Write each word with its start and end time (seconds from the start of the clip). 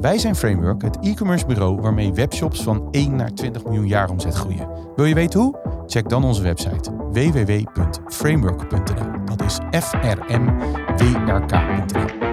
Wij 0.00 0.18
zijn 0.18 0.36
Framework, 0.36 0.82
het 0.82 0.98
e-commerce 1.00 1.46
bureau 1.46 1.80
waarmee 1.80 2.12
webshops 2.12 2.62
van 2.62 2.88
1 2.90 3.16
naar 3.16 3.34
20 3.34 3.64
miljoen 3.64 3.86
jaar 3.86 4.10
omzet 4.10 4.34
groeien. 4.34 4.68
Wil 4.96 5.04
je 5.04 5.14
weten 5.14 5.40
hoe? 5.40 5.58
Check 5.86 6.08
dan 6.08 6.24
onze 6.24 6.42
website 6.42 6.90
www.framework.nl. 7.12 9.24
Dat 9.24 9.42
is 9.42 9.58
f 9.84 9.92
r 9.92 10.40
m 10.40 10.58
w 10.96 11.00
r 11.28 11.46
k.nl. 11.46 12.29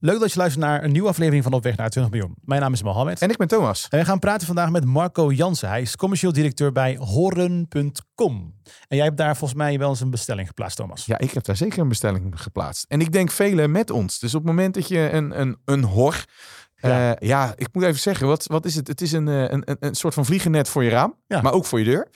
Leuk 0.00 0.20
dat 0.20 0.32
je 0.32 0.38
luistert 0.38 0.64
naar 0.64 0.84
een 0.84 0.92
nieuwe 0.92 1.08
aflevering 1.08 1.42
van 1.42 1.52
Op 1.52 1.62
weg 1.62 1.76
naar 1.76 1.90
20 1.90 2.12
miljoen. 2.12 2.36
Mijn 2.44 2.60
naam 2.60 2.72
is 2.72 2.82
Mohammed. 2.82 3.22
En 3.22 3.30
ik 3.30 3.36
ben 3.36 3.48
Thomas. 3.48 3.86
En 3.88 3.98
we 3.98 4.04
gaan 4.04 4.18
praten 4.18 4.46
vandaag 4.46 4.70
met 4.70 4.84
Marco 4.84 5.32
Jansen. 5.32 5.68
Hij 5.68 5.80
is 5.80 5.96
commercieel 5.96 6.32
directeur 6.32 6.72
bij 6.72 6.96
Horen.com. 6.96 8.54
En 8.88 8.96
jij 8.96 9.04
hebt 9.04 9.16
daar 9.16 9.36
volgens 9.36 9.58
mij 9.58 9.78
wel 9.78 9.88
eens 9.88 10.00
een 10.00 10.10
bestelling 10.10 10.46
geplaatst, 10.48 10.76
Thomas. 10.76 11.06
Ja, 11.06 11.18
ik 11.18 11.30
heb 11.30 11.44
daar 11.44 11.56
zeker 11.56 11.78
een 11.78 11.88
bestelling 11.88 12.40
geplaatst. 12.40 12.84
En 12.88 13.00
ik 13.00 13.12
denk 13.12 13.30
velen 13.30 13.70
met 13.70 13.90
ons. 13.90 14.18
Dus 14.18 14.34
op 14.34 14.40
het 14.40 14.50
moment 14.50 14.74
dat 14.74 14.88
je 14.88 15.10
een, 15.10 15.40
een, 15.40 15.56
een 15.64 15.84
hor 15.84 16.24
ja. 16.80 17.10
Uh, 17.10 17.28
ja, 17.28 17.52
ik 17.56 17.68
moet 17.72 17.82
even 17.82 18.00
zeggen, 18.00 18.26
wat, 18.26 18.46
wat 18.46 18.64
is 18.64 18.74
het? 18.74 18.88
Het 18.88 19.00
is 19.00 19.12
een, 19.12 19.26
een, 19.26 19.62
een, 19.64 19.76
een 19.80 19.94
soort 19.94 20.14
van 20.14 20.24
vliegennet 20.24 20.68
voor 20.68 20.84
je 20.84 20.90
raam, 20.90 21.14
ja. 21.26 21.40
maar 21.40 21.52
ook 21.52 21.64
voor 21.64 21.78
je 21.78 21.84
deur. 21.84 22.08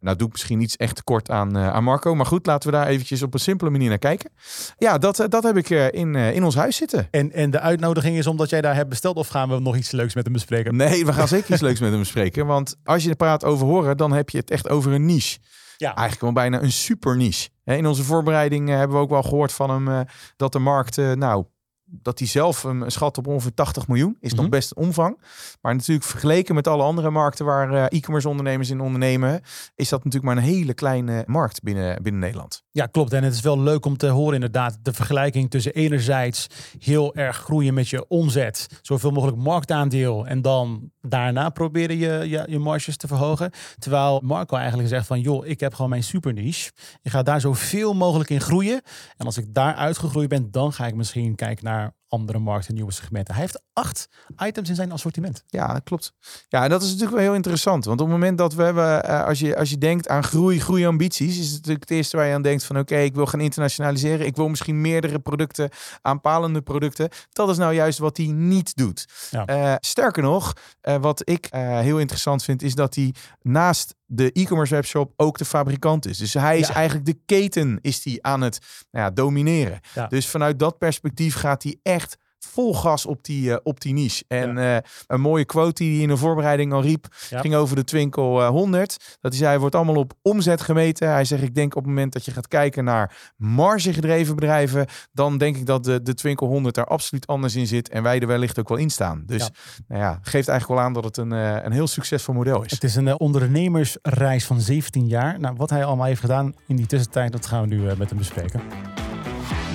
Nou, 0.00 0.16
doe 0.16 0.26
ik 0.26 0.32
misschien 0.32 0.60
iets 0.60 0.76
echt 0.76 1.04
kort 1.04 1.30
aan, 1.30 1.56
uh, 1.56 1.68
aan 1.68 1.84
Marco. 1.84 2.14
Maar 2.14 2.26
goed, 2.26 2.46
laten 2.46 2.70
we 2.70 2.76
daar 2.76 2.86
eventjes 2.86 3.22
op 3.22 3.34
een 3.34 3.40
simpele 3.40 3.70
manier 3.70 3.88
naar 3.88 3.98
kijken. 3.98 4.30
Ja, 4.78 4.98
dat, 4.98 5.26
dat 5.28 5.42
heb 5.42 5.56
ik 5.56 5.70
in, 5.70 6.14
in 6.14 6.44
ons 6.44 6.54
huis 6.54 6.76
zitten. 6.76 7.08
En, 7.10 7.32
en 7.32 7.50
de 7.50 7.60
uitnodiging 7.60 8.16
is 8.16 8.26
omdat 8.26 8.50
jij 8.50 8.60
daar 8.60 8.74
hebt 8.74 8.88
besteld 8.88 9.16
of 9.16 9.28
gaan 9.28 9.48
we 9.48 9.60
nog 9.60 9.76
iets 9.76 9.90
leuks 9.90 10.14
met 10.14 10.24
hem 10.24 10.32
bespreken? 10.32 10.76
Nee, 10.76 11.06
we 11.06 11.12
gaan 11.12 11.28
zeker 11.28 11.52
iets 11.52 11.62
leuks 11.62 11.80
met 11.80 11.90
hem 11.90 11.98
bespreken. 11.98 12.46
Want 12.56 12.76
als 12.84 13.04
je 13.04 13.14
praat 13.14 13.44
over 13.44 13.66
horen, 13.66 13.96
dan 13.96 14.12
heb 14.12 14.30
je 14.30 14.38
het 14.38 14.50
echt 14.50 14.68
over 14.68 14.92
een 14.92 15.06
niche. 15.06 15.38
Ja. 15.76 15.94
Eigenlijk 15.94 16.20
wel 16.20 16.32
bijna 16.32 16.62
een 16.62 16.72
super 16.72 17.16
niche. 17.16 17.48
In 17.64 17.86
onze 17.86 18.04
voorbereiding 18.04 18.68
hebben 18.68 18.96
we 18.96 19.02
ook 19.02 19.10
wel 19.10 19.22
gehoord 19.22 19.52
van 19.52 19.70
hem 19.70 20.06
dat 20.36 20.52
de 20.52 20.58
markt, 20.58 20.96
nou 20.96 21.44
dat 21.90 22.18
hij 22.18 22.28
zelf 22.28 22.64
een 22.64 22.90
schat 22.90 23.18
op 23.18 23.26
ongeveer 23.26 23.54
80 23.54 23.88
miljoen. 23.88 24.16
Is 24.20 24.34
nog 24.34 24.48
best 24.48 24.70
een 24.70 24.82
omvang. 24.82 25.20
Maar 25.60 25.74
natuurlijk 25.74 26.06
vergeleken 26.06 26.54
met 26.54 26.66
alle 26.66 26.82
andere 26.82 27.10
markten 27.10 27.44
waar 27.44 27.72
uh, 27.72 27.84
e-commerce 27.88 28.28
ondernemers 28.28 28.70
in 28.70 28.80
ondernemen, 28.80 29.40
is 29.74 29.88
dat 29.88 30.04
natuurlijk 30.04 30.34
maar 30.34 30.44
een 30.44 30.50
hele 30.50 30.74
kleine 30.74 31.24
markt 31.26 31.62
binnen, 31.62 32.02
binnen 32.02 32.20
Nederland. 32.20 32.62
Ja, 32.70 32.86
klopt. 32.86 33.12
En 33.12 33.24
het 33.24 33.34
is 33.34 33.40
wel 33.40 33.60
leuk 33.60 33.84
om 33.84 33.96
te 33.96 34.06
horen 34.06 34.34
inderdaad 34.34 34.78
de 34.82 34.92
vergelijking 34.92 35.50
tussen 35.50 35.74
enerzijds 35.74 36.46
heel 36.78 37.14
erg 37.14 37.36
groeien 37.36 37.74
met 37.74 37.88
je 37.88 38.08
omzet, 38.08 38.66
zoveel 38.82 39.10
mogelijk 39.10 39.38
marktaandeel 39.38 40.26
en 40.26 40.42
dan 40.42 40.90
daarna 41.00 41.48
proberen 41.50 41.96
je, 41.96 42.28
je, 42.28 42.44
je 42.48 42.58
marges 42.58 42.96
te 42.96 43.06
verhogen. 43.06 43.50
Terwijl 43.78 44.20
Marco 44.24 44.56
eigenlijk 44.56 44.88
zegt 44.88 45.06
van 45.06 45.20
joh, 45.20 45.46
ik 45.46 45.60
heb 45.60 45.74
gewoon 45.74 45.90
mijn 45.90 46.02
super 46.02 46.32
niche. 46.32 46.70
Ik 47.02 47.10
ga 47.10 47.22
daar 47.22 47.40
zoveel 47.40 47.94
mogelijk 47.94 48.30
in 48.30 48.40
groeien. 48.40 48.82
En 49.16 49.26
als 49.26 49.38
ik 49.38 49.54
daar 49.54 49.74
uitgegroeid 49.74 50.28
ben, 50.28 50.50
dan 50.50 50.72
ga 50.72 50.86
ik 50.86 50.94
misschien 50.94 51.34
kijken 51.34 51.64
naar 51.64 51.77
are 51.78 51.94
andere 52.08 52.38
markten, 52.38 52.74
nieuwe 52.74 52.92
segmenten. 52.92 53.34
Hij 53.34 53.42
heeft 53.42 53.62
acht 53.72 54.08
items 54.44 54.68
in 54.68 54.74
zijn 54.74 54.92
assortiment. 54.92 55.44
Ja, 55.46 55.80
klopt. 55.84 56.12
Ja, 56.48 56.64
en 56.64 56.70
dat 56.70 56.82
is 56.82 56.88
natuurlijk 56.88 57.16
wel 57.16 57.24
heel 57.24 57.34
interessant. 57.34 57.84
Want 57.84 58.00
op 58.00 58.06
het 58.06 58.16
moment 58.16 58.38
dat 58.38 58.54
we 58.54 58.62
hebben, 58.62 59.06
uh, 59.06 59.24
als, 59.24 59.38
je, 59.38 59.56
als 59.56 59.70
je 59.70 59.78
denkt 59.78 60.08
aan 60.08 60.24
groei, 60.24 60.60
groeiambities, 60.60 61.38
is 61.38 61.46
het 61.46 61.54
natuurlijk 61.54 61.80
het 61.80 61.90
eerste 61.90 62.16
waar 62.16 62.26
je 62.26 62.34
aan 62.34 62.42
denkt 62.42 62.64
van 62.64 62.78
oké, 62.78 62.96
ik 62.96 63.14
wil 63.14 63.26
gaan 63.26 63.40
internationaliseren. 63.40 64.26
Ik 64.26 64.36
wil 64.36 64.48
misschien 64.48 64.80
meerdere 64.80 65.18
producten, 65.18 65.70
aanpalende 66.02 66.62
producten. 66.62 67.08
Dat 67.32 67.48
is 67.48 67.56
nou 67.56 67.74
juist 67.74 67.98
wat 67.98 68.16
hij 68.16 68.26
niet 68.26 68.76
doet. 68.76 69.06
Ja. 69.30 69.48
Uh, 69.48 69.74
sterker 69.80 70.22
nog, 70.22 70.52
uh, 70.82 70.96
wat 70.96 71.22
ik 71.28 71.48
heel 71.50 71.98
interessant 71.98 72.44
vind, 72.44 72.62
is 72.62 72.74
dat 72.74 72.94
hij 72.94 73.14
naast 73.42 73.94
de 74.10 74.32
e-commerce 74.32 74.74
webshop 74.74 75.12
ook 75.16 75.38
de 75.38 75.44
fabrikant 75.44 76.06
is. 76.06 76.18
Dus 76.18 76.34
hij 76.34 76.58
is 76.58 76.68
ja. 76.68 76.74
eigenlijk 76.74 77.06
de 77.06 77.18
keten 77.26 77.78
is 77.80 78.02
die 78.02 78.22
aan 78.22 78.40
het 78.40 78.58
nou 78.90 79.04
ja, 79.04 79.10
domineren. 79.10 79.80
Dus 80.08 80.26
vanuit 80.26 80.58
dat 80.58 80.78
perspectief 80.78 81.34
gaat 81.34 81.62
hij 81.62 81.78
echt 81.82 81.97
vol 82.38 82.74
gas 82.74 83.06
op 83.06 83.24
die, 83.24 83.48
uh, 83.48 83.56
op 83.62 83.80
die 83.80 83.92
niche. 83.92 84.24
En 84.28 84.56
ja. 84.56 84.76
uh, 84.76 84.82
een 85.06 85.20
mooie 85.20 85.44
quote 85.44 85.82
die 85.82 85.92
hij 85.92 86.02
in 86.02 86.08
de 86.08 86.16
voorbereiding 86.16 86.72
al 86.72 86.82
riep, 86.82 87.06
ja. 87.30 87.40
ging 87.40 87.54
over 87.54 87.76
de 87.76 87.84
Twinkel 87.84 88.40
uh, 88.40 88.48
100. 88.48 89.16
Dat 89.20 89.32
hij 89.32 89.40
zei, 89.40 89.58
wordt 89.58 89.74
allemaal 89.74 89.96
op 89.96 90.12
omzet 90.22 90.60
gemeten. 90.60 91.08
Hij 91.08 91.24
zegt, 91.24 91.42
ik 91.42 91.54
denk 91.54 91.76
op 91.76 91.82
het 91.82 91.88
moment 91.88 92.12
dat 92.12 92.24
je 92.24 92.30
gaat 92.30 92.48
kijken 92.48 92.84
naar 92.84 93.32
margegedreven 93.36 94.34
bedrijven, 94.34 94.86
dan 95.12 95.38
denk 95.38 95.56
ik 95.56 95.66
dat 95.66 95.84
de, 95.84 96.02
de 96.02 96.14
Twinkel 96.14 96.46
100 96.46 96.74
daar 96.74 96.86
absoluut 96.86 97.26
anders 97.26 97.56
in 97.56 97.66
zit 97.66 97.88
en 97.88 98.02
wij 98.02 98.20
er 98.20 98.26
wellicht 98.26 98.58
ook 98.58 98.68
wel 98.68 98.78
in 98.78 98.90
staan. 98.90 99.22
Dus 99.26 99.42
ja. 99.42 99.50
Nou 99.88 100.02
ja, 100.02 100.18
geeft 100.22 100.48
eigenlijk 100.48 100.80
wel 100.80 100.88
aan 100.88 100.92
dat 100.92 101.04
het 101.04 101.16
een, 101.16 101.30
een 101.30 101.72
heel 101.72 101.86
succesvol 101.86 102.34
model 102.34 102.64
is. 102.64 102.70
Het 102.70 102.84
is 102.84 102.94
een 102.94 103.18
ondernemersreis 103.18 104.44
van 104.44 104.60
17 104.60 105.06
jaar. 105.06 105.40
Nou, 105.40 105.54
wat 105.56 105.70
hij 105.70 105.84
allemaal 105.84 106.06
heeft 106.06 106.20
gedaan 106.20 106.54
in 106.66 106.76
die 106.76 106.86
tussentijd, 106.86 107.32
dat 107.32 107.46
gaan 107.46 107.68
we 107.68 107.74
nu 107.74 107.96
met 107.96 108.08
hem 108.08 108.18
bespreken. 108.18 108.60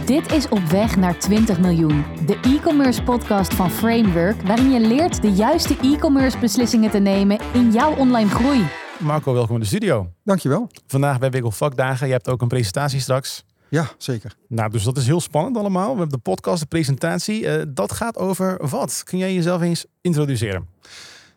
Dit 0.05 0.31
is 0.31 0.49
Op 0.49 0.59
weg 0.59 0.95
naar 0.95 1.19
20 1.19 1.59
miljoen, 1.59 2.03
de 2.25 2.39
e-commerce 2.41 3.03
podcast 3.03 3.53
van 3.53 3.71
Framework, 3.71 4.41
waarin 4.41 4.71
je 4.71 4.79
leert 4.79 5.21
de 5.21 5.31
juiste 5.31 5.77
e-commerce 5.77 6.39
beslissingen 6.39 6.91
te 6.91 6.97
nemen 6.97 7.39
in 7.53 7.71
jouw 7.71 7.95
online 7.95 8.29
groei. 8.29 8.67
Marco, 8.99 9.33
welkom 9.33 9.55
in 9.55 9.61
de 9.61 9.67
studio. 9.67 10.11
Dankjewel. 10.23 10.69
Vandaag 10.87 11.19
bij 11.19 11.31
Wiggle 11.31 11.51
Vakdagen. 11.51 12.07
Je 12.07 12.13
hebt 12.13 12.29
ook 12.29 12.41
een 12.41 12.47
presentatie 12.47 12.99
straks. 12.99 13.45
Ja, 13.69 13.87
zeker. 13.97 14.35
Nou, 14.47 14.69
dus 14.69 14.83
dat 14.83 14.97
is 14.97 15.05
heel 15.05 15.21
spannend 15.21 15.57
allemaal. 15.57 15.91
We 15.91 15.99
hebben 15.99 16.09
de 16.09 16.29
podcast, 16.29 16.59
de 16.59 16.67
presentatie. 16.67 17.41
Uh, 17.41 17.61
dat 17.67 17.91
gaat 17.91 18.17
over 18.17 18.67
wat? 18.69 19.01
Kun 19.03 19.17
jij 19.17 19.33
jezelf 19.33 19.61
eens 19.61 19.85
introduceren? 20.01 20.67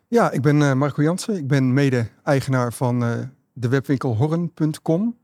Ja, 0.09 0.31
ik 0.31 0.43
ben 0.43 0.61
uh, 0.61 0.73
Marco 0.73 1.03
Jansen. 1.03 1.37
Ik 1.37 1.47
ben 1.47 1.73
mede-eigenaar 1.73 2.73
van 2.73 3.03
uh, 3.03 3.13
de 3.53 3.69
webwinkel 3.69 4.17
horren.com. 4.17 5.17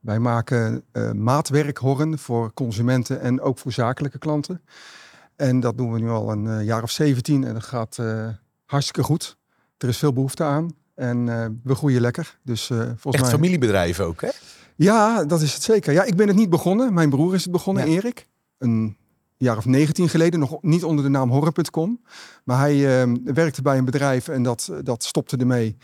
Wij 0.00 0.18
maken 0.18 0.82
uh, 0.92 1.12
maatwerkhorren 1.12 2.18
voor 2.18 2.52
consumenten 2.54 3.20
en 3.20 3.40
ook 3.40 3.58
voor 3.58 3.72
zakelijke 3.72 4.18
klanten. 4.18 4.62
En 5.36 5.60
dat 5.60 5.76
doen 5.76 5.92
we 5.92 5.98
nu 5.98 6.08
al 6.08 6.30
een 6.30 6.44
uh, 6.44 6.64
jaar 6.64 6.82
of 6.82 6.90
17 6.90 7.44
en 7.44 7.54
dat 7.54 7.64
gaat 7.64 7.96
uh, 8.00 8.28
hartstikke 8.64 9.02
goed. 9.02 9.36
Er 9.78 9.88
is 9.88 9.98
veel 9.98 10.12
behoefte 10.12 10.44
aan 10.44 10.70
en 10.94 11.24
we 11.64 11.74
groeien 11.74 12.00
lekker. 12.00 12.38
Dus, 12.42 12.66
volgens 12.66 13.14
Echt 13.14 13.22
mij... 13.22 13.30
familiebedrijf 13.30 14.00
ook, 14.00 14.20
hè? 14.20 14.28
Ja, 14.76 15.24
dat 15.24 15.42
is 15.42 15.54
het 15.54 15.62
zeker. 15.62 15.92
Ja, 15.92 16.04
ik 16.04 16.16
ben 16.16 16.28
het 16.28 16.36
niet 16.36 16.50
begonnen. 16.50 16.94
Mijn 16.94 17.10
broer 17.10 17.34
is 17.34 17.42
het 17.42 17.52
begonnen, 17.52 17.90
ja. 17.90 17.96
Erik. 17.96 18.26
Een 18.58 18.96
jaar 19.36 19.56
of 19.56 19.64
19 19.64 20.08
geleden, 20.08 20.40
nog 20.40 20.62
niet 20.62 20.84
onder 20.84 21.04
de 21.04 21.10
naam 21.10 21.30
horror.com. 21.30 22.00
Maar 22.44 22.58
hij 22.58 23.06
werkte 23.24 23.62
bij 23.62 23.78
een 23.78 23.84
bedrijf 23.84 24.28
en 24.28 24.42
dat, 24.42 24.72
dat 24.82 25.04
stopte 25.04 25.36
ermee. 25.36 25.76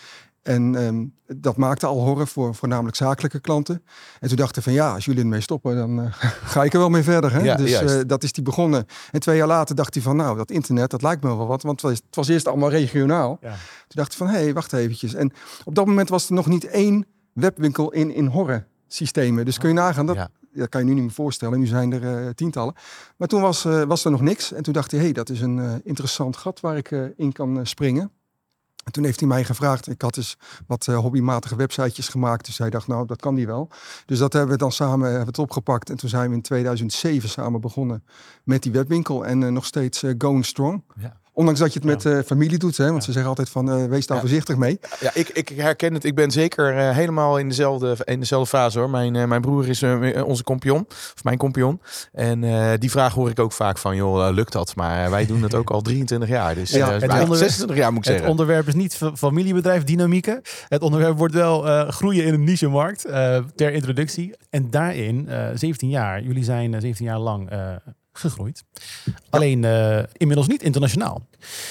En 0.44 0.74
um, 0.74 1.14
dat 1.26 1.56
maakte 1.56 1.86
al 1.86 2.00
horror 2.00 2.26
voor 2.26 2.54
voornamelijk 2.54 2.96
zakelijke 2.96 3.40
klanten. 3.40 3.82
En 4.20 4.28
toen 4.28 4.36
dachten 4.36 4.62
van 4.62 4.72
ja, 4.72 4.94
als 4.94 5.04
jullie 5.04 5.20
ermee 5.20 5.40
stoppen, 5.40 5.76
dan 5.76 6.00
uh, 6.00 6.06
ga 6.54 6.64
ik 6.64 6.72
er 6.72 6.78
wel 6.78 6.88
mee 6.88 7.02
verder. 7.02 7.32
Hè? 7.32 7.40
Ja, 7.40 7.56
dus 7.56 7.82
uh, 7.82 8.00
dat 8.06 8.22
is 8.22 8.32
die 8.32 8.42
begonnen. 8.42 8.86
En 9.10 9.20
twee 9.20 9.36
jaar 9.36 9.46
later 9.46 9.74
dacht 9.74 9.94
hij 9.94 10.02
van 10.02 10.16
nou, 10.16 10.36
dat 10.36 10.50
internet, 10.50 10.90
dat 10.90 11.02
lijkt 11.02 11.22
me 11.22 11.36
wel 11.36 11.46
wat. 11.46 11.62
Want 11.62 11.82
het 11.82 12.02
was, 12.10 12.28
eerst 12.28 12.48
allemaal 12.48 12.70
regionaal. 12.70 13.38
Ja. 13.40 13.48
Toen 13.50 13.58
dacht 13.88 14.18
hij 14.18 14.26
van 14.26 14.36
hé, 14.36 14.42
hey, 14.42 14.52
wacht 14.52 14.72
eventjes. 14.72 15.14
En 15.14 15.32
op 15.64 15.74
dat 15.74 15.86
moment 15.86 16.08
was 16.08 16.28
er 16.28 16.34
nog 16.34 16.46
niet 16.46 16.66
één 16.66 17.06
webwinkel 17.32 17.92
in, 17.92 18.14
in 18.14 18.26
horror 18.26 18.66
systemen. 18.86 19.44
Dus 19.44 19.58
kun 19.58 19.68
je 19.68 19.74
nagaan, 19.74 20.06
dat, 20.06 20.16
ja. 20.16 20.28
dat 20.52 20.68
kan 20.68 20.80
je 20.80 20.86
nu 20.86 20.94
niet 20.94 21.02
meer 21.02 21.12
voorstellen. 21.12 21.58
Nu 21.58 21.66
zijn 21.66 21.92
er 21.92 22.24
uh, 22.24 22.30
tientallen. 22.30 22.74
Maar 23.16 23.28
toen 23.28 23.40
was, 23.40 23.62
was 23.62 24.04
er 24.04 24.10
nog 24.10 24.20
niks. 24.20 24.52
En 24.52 24.62
toen 24.62 24.72
dacht 24.72 24.90
hij, 24.90 25.00
hé, 25.00 25.06
hey, 25.06 25.14
dat 25.14 25.28
is 25.28 25.40
een 25.40 25.80
interessant 25.84 26.36
gat 26.36 26.60
waar 26.60 26.76
ik 26.76 26.90
in 27.16 27.32
kan 27.32 27.66
springen. 27.66 28.10
En 28.84 28.92
toen 28.92 29.04
heeft 29.04 29.20
hij 29.20 29.28
mij 29.28 29.44
gevraagd, 29.44 29.88
ik 29.88 30.02
had 30.02 30.14
dus 30.14 30.36
wat 30.66 30.86
uh, 30.86 30.98
hobbymatige 30.98 31.56
websitejes 31.56 32.08
gemaakt. 32.08 32.46
Dus 32.46 32.58
hij 32.58 32.70
dacht, 32.70 32.86
nou, 32.86 33.06
dat 33.06 33.20
kan 33.20 33.34
die 33.34 33.46
wel. 33.46 33.70
Dus 34.06 34.18
dat 34.18 34.32
hebben 34.32 34.52
we 34.52 34.58
dan 34.58 34.72
samen 34.72 35.08
hebben 35.08 35.26
het 35.26 35.38
opgepakt. 35.38 35.90
En 35.90 35.96
toen 35.96 36.08
zijn 36.08 36.28
we 36.28 36.34
in 36.36 36.42
2007 36.42 37.28
samen 37.28 37.60
begonnen 37.60 38.04
met 38.44 38.62
die 38.62 38.72
webwinkel. 38.72 39.26
En 39.26 39.40
uh, 39.40 39.48
nog 39.48 39.64
steeds 39.64 40.02
uh, 40.02 40.14
going 40.18 40.46
strong. 40.46 40.82
Ja. 40.96 41.22
Ondanks 41.36 41.60
dat 41.60 41.72
je 41.72 41.78
het 41.78 41.88
met 41.88 42.04
uh, 42.04 42.22
familie 42.26 42.58
doet, 42.58 42.76
hè? 42.76 42.84
want 42.84 42.96
ja. 42.96 43.04
ze 43.04 43.12
zeggen 43.12 43.28
altijd 43.28 43.48
van 43.50 43.68
uh, 43.68 43.84
wees 43.84 44.06
daar 44.06 44.16
ja. 44.16 44.22
voorzichtig 44.22 44.56
mee. 44.56 44.78
Ja, 45.00 45.10
ik, 45.14 45.28
ik 45.28 45.48
herken 45.48 45.94
het. 45.94 46.04
Ik 46.04 46.14
ben 46.14 46.30
zeker 46.30 46.76
uh, 46.76 46.90
helemaal 46.90 47.38
in 47.38 47.48
dezelfde, 47.48 47.96
in 48.04 48.20
dezelfde 48.20 48.48
fase 48.48 48.78
hoor. 48.78 48.90
Mijn, 48.90 49.28
mijn 49.28 49.40
broer 49.40 49.68
is 49.68 49.82
onze 50.24 50.42
kompion, 50.42 50.86
of 50.88 51.24
mijn 51.24 51.38
kompion. 51.38 51.80
En 52.12 52.40
die 52.78 52.90
vraag 52.90 53.14
hoor 53.14 53.30
ik 53.30 53.38
ook 53.38 53.52
vaak 53.52 53.78
van, 53.78 53.96
joh, 53.96 54.32
lukt 54.32 54.52
dat? 54.52 54.76
Maar 54.76 55.10
wij 55.10 55.26
doen 55.26 55.42
het 55.42 55.54
ook 55.54 55.70
al 55.70 55.80
23 55.82 56.28
jaar. 56.28 56.54
Dus 56.54 56.70
ja, 56.70 56.92
het 56.92 57.02
onderwerp, 57.02 57.34
26 57.34 57.76
jaar 57.76 57.92
moet 57.92 57.98
ik 57.98 58.04
zeggen. 58.04 58.22
Het 58.22 58.32
onderwerp 58.32 58.68
is 58.68 58.74
niet 58.74 58.98
familiebedrijf 59.14 59.84
dynamieken. 59.84 60.40
Het 60.68 60.82
onderwerp 60.82 61.18
wordt 61.18 61.34
wel 61.34 61.90
groeien 61.90 62.24
in 62.24 62.34
een 62.34 62.44
niche-markt 62.44 63.02
ter 63.54 63.72
introductie. 63.72 64.34
En 64.50 64.70
daarin, 64.70 65.28
17 65.54 65.88
jaar, 65.88 66.22
jullie 66.22 66.44
zijn 66.44 66.80
17 66.80 67.06
jaar 67.06 67.18
lang 67.18 67.50
gegroeid. 68.18 68.64
Alleen 69.30 69.62
uh, 69.62 69.98
inmiddels 70.12 70.48
niet 70.48 70.62
internationaal. 70.62 71.26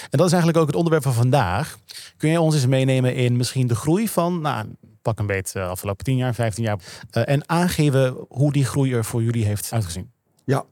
En 0.10 0.18
dat 0.18 0.26
is 0.26 0.32
eigenlijk 0.32 0.58
ook 0.58 0.68
het 0.68 0.76
onderwerp 0.76 1.04
van 1.04 1.14
vandaag. 1.14 1.78
Kun 2.18 2.30
je 2.30 2.42
ons 2.42 2.56
eens 2.56 2.66
meenemen 2.66 3.16
in 3.16 3.38
misschien 3.38 3.68
de 3.68 3.76
groei 3.76 4.08
van, 4.10 4.42
nou, 4.42 4.66
pak 5.02 5.20
een 5.20 5.28
beetje 5.28 5.60
uh, 5.60 5.70
afgelopen 5.70 6.06
10 6.06 6.16
jaar, 6.16 6.34
15 6.34 6.64
jaar. 6.64 6.80
Uh, 7.12 7.24
en 7.26 7.50
aangeven 7.50 8.16
hoe 8.30 8.52
die 8.52 8.66
groei 8.66 8.94
er 8.94 9.06
voor 9.06 9.24
jullie 9.24 9.46
heeft 9.46 9.72
uitgezien. 9.72 10.12
Ja, 10.46 10.66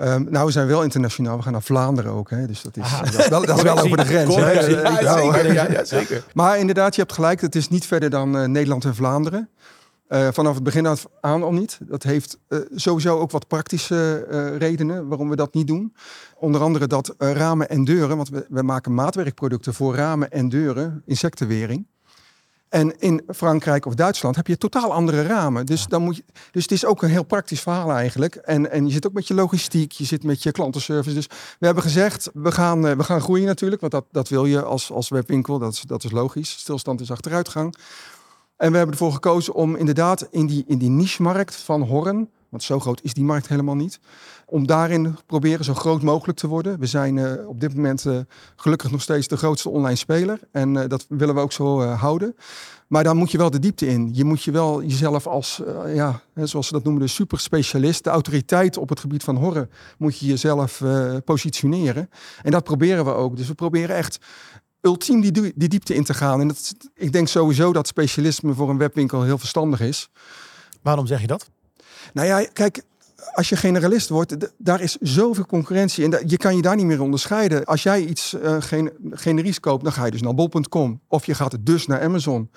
Um, 0.00 0.26
nou, 0.30 0.46
we 0.46 0.52
zijn 0.52 0.66
wel 0.66 0.82
internationaal. 0.82 1.36
We 1.36 1.42
gaan 1.42 1.52
naar 1.52 1.62
Vlaanderen 1.62 2.12
ook. 2.12 2.30
Hè? 2.30 2.46
Dus 2.46 2.62
dat 2.62 2.76
is, 2.76 2.90
dat 2.90 3.18
is 3.18 3.28
wel, 3.28 3.46
dat 3.46 3.56
is 3.56 3.62
wel 3.62 3.78
over 3.84 3.96
de 3.96 4.04
grens. 4.04 4.34
Hè? 4.34 4.50
Ja, 4.50 4.62
zeker, 4.62 5.52
ja, 5.52 5.70
ja, 5.70 5.84
zeker. 5.84 6.24
Maar 6.32 6.58
inderdaad, 6.58 6.94
je 6.94 7.00
hebt 7.00 7.12
gelijk. 7.12 7.40
Het 7.40 7.54
is 7.54 7.68
niet 7.68 7.86
verder 7.86 8.10
dan 8.10 8.52
Nederland 8.52 8.84
en 8.84 8.94
Vlaanderen. 8.94 9.48
Uh, 10.12 10.28
vanaf 10.32 10.54
het 10.54 10.62
begin 10.62 10.96
aan 11.20 11.42
al 11.42 11.52
niet. 11.52 11.78
Dat 11.82 12.02
heeft 12.02 12.38
uh, 12.48 12.58
sowieso 12.74 13.18
ook 13.18 13.30
wat 13.30 13.46
praktische 13.46 14.26
uh, 14.30 14.56
redenen 14.56 15.08
waarom 15.08 15.28
we 15.28 15.36
dat 15.36 15.54
niet 15.54 15.66
doen. 15.66 15.94
Onder 16.36 16.60
andere 16.60 16.86
dat 16.86 17.14
ramen 17.18 17.68
en 17.68 17.84
deuren, 17.84 18.16
want 18.16 18.28
we, 18.28 18.46
we, 18.48 18.62
maken 18.62 18.94
maatwerkproducten 18.94 19.74
voor 19.74 19.94
ramen 19.94 20.30
en 20.30 20.48
deuren, 20.48 21.02
insectenwering. 21.06 21.86
En 22.68 22.98
in 22.98 23.22
Frankrijk 23.34 23.86
of 23.86 23.94
Duitsland 23.94 24.36
heb 24.36 24.46
je 24.46 24.58
totaal 24.58 24.92
andere 24.92 25.22
ramen. 25.22 25.66
Dus, 25.66 25.86
dan 25.86 26.02
moet 26.02 26.16
je, 26.16 26.24
dus 26.50 26.62
het 26.62 26.72
is 26.72 26.84
ook 26.84 27.02
een 27.02 27.10
heel 27.10 27.24
praktisch 27.24 27.60
verhaal 27.60 27.90
eigenlijk. 27.90 28.34
En, 28.34 28.70
en 28.70 28.86
je 28.86 28.92
zit 28.92 29.06
ook 29.06 29.12
met 29.12 29.28
je 29.28 29.34
logistiek, 29.34 29.92
je 29.92 30.04
zit 30.04 30.24
met 30.24 30.42
je 30.42 30.52
klantenservice. 30.52 31.14
Dus 31.14 31.26
we 31.58 31.66
hebben 31.66 31.82
gezegd, 31.82 32.30
we 32.34 32.52
gaan, 32.52 32.96
we 32.96 33.04
gaan 33.04 33.20
groeien 33.20 33.46
natuurlijk. 33.46 33.80
Want 33.80 33.92
dat, 33.92 34.04
dat 34.10 34.28
wil 34.28 34.44
je 34.44 34.62
als, 34.62 34.92
als 34.92 35.08
webwinkel, 35.08 35.58
dat 35.58 35.72
is, 35.72 35.80
dat 35.80 36.04
is 36.04 36.10
logisch. 36.10 36.50
Stilstand 36.50 37.00
is 37.00 37.10
achteruitgang. 37.10 37.74
En 38.60 38.70
we 38.70 38.76
hebben 38.76 38.94
ervoor 38.94 39.12
gekozen 39.12 39.54
om 39.54 39.76
inderdaad 39.76 40.28
in 40.30 40.46
die, 40.46 40.64
in 40.66 40.78
die 40.78 40.90
niche-markt 40.90 41.56
van 41.56 41.82
Horn, 41.82 42.30
want 42.48 42.62
zo 42.62 42.80
groot 42.80 43.00
is 43.02 43.14
die 43.14 43.24
markt 43.24 43.48
helemaal 43.48 43.74
niet, 43.74 44.00
om 44.46 44.66
daarin 44.66 45.16
proberen 45.26 45.64
zo 45.64 45.74
groot 45.74 46.02
mogelijk 46.02 46.38
te 46.38 46.46
worden. 46.46 46.78
We 46.78 46.86
zijn 46.86 47.16
uh, 47.16 47.48
op 47.48 47.60
dit 47.60 47.74
moment 47.74 48.04
uh, 48.04 48.18
gelukkig 48.56 48.90
nog 48.90 49.02
steeds 49.02 49.28
de 49.28 49.36
grootste 49.36 49.68
online 49.68 49.96
speler 49.96 50.40
en 50.52 50.74
uh, 50.74 50.82
dat 50.88 51.06
willen 51.08 51.34
we 51.34 51.40
ook 51.40 51.52
zo 51.52 51.82
houden. 51.82 52.36
Maar 52.86 53.04
dan 53.04 53.16
moet 53.16 53.30
je 53.30 53.38
wel 53.38 53.50
de 53.50 53.58
diepte 53.58 53.86
in. 53.86 54.10
Je 54.12 54.24
moet 54.24 54.42
je 54.42 54.50
wel 54.50 54.82
jezelf 54.82 55.26
als, 55.26 55.62
ja, 55.86 56.20
zoals 56.34 56.66
ze 56.66 56.72
dat 56.72 56.84
noemen, 56.84 57.02
de 57.02 57.08
superspecialist, 57.08 58.04
de 58.04 58.10
autoriteit 58.10 58.76
op 58.76 58.88
het 58.88 59.00
gebied 59.00 59.24
van 59.24 59.36
horren, 59.36 59.70
moet 59.98 60.18
je 60.18 60.26
jezelf 60.26 60.82
positioneren. 61.24 62.10
En 62.42 62.50
dat 62.50 62.64
proberen 62.64 63.04
we 63.04 63.10
ook. 63.10 63.36
Dus 63.36 63.48
we 63.48 63.54
proberen 63.54 63.96
echt 63.96 64.18
ultiem 64.80 65.20
die, 65.20 65.52
die 65.54 65.68
diepte 65.68 65.94
in 65.94 66.04
te 66.04 66.14
gaan. 66.14 66.40
En 66.40 66.48
dat, 66.48 66.74
ik 66.94 67.12
denk 67.12 67.28
sowieso 67.28 67.72
dat 67.72 67.86
specialisme 67.86 68.54
voor 68.54 68.70
een 68.70 68.78
webwinkel 68.78 69.22
heel 69.22 69.38
verstandig 69.38 69.80
is. 69.80 70.08
Waarom 70.82 71.06
zeg 71.06 71.20
je 71.20 71.26
dat? 71.26 71.50
Nou 72.12 72.26
ja, 72.26 72.46
kijk, 72.52 72.82
als 73.32 73.48
je 73.48 73.56
generalist 73.56 74.08
wordt, 74.08 74.36
daar 74.58 74.80
is 74.80 74.96
zoveel 75.00 75.46
concurrentie 75.46 76.04
en 76.04 76.28
je 76.28 76.36
kan 76.36 76.56
je 76.56 76.62
daar 76.62 76.76
niet 76.76 76.86
meer 76.86 77.02
onderscheiden. 77.02 77.64
Als 77.64 77.82
jij 77.82 78.04
iets 78.04 78.34
uh, 78.34 78.56
gen 78.60 78.92
generisch 79.10 79.60
koopt, 79.60 79.84
dan 79.84 79.92
ga 79.92 80.04
je 80.04 80.10
dus 80.10 80.22
naar 80.22 80.34
bol.com 80.34 81.00
of 81.08 81.26
je 81.26 81.34
gaat 81.34 81.56
dus 81.60 81.86
naar 81.86 82.02
Amazon. 82.02 82.50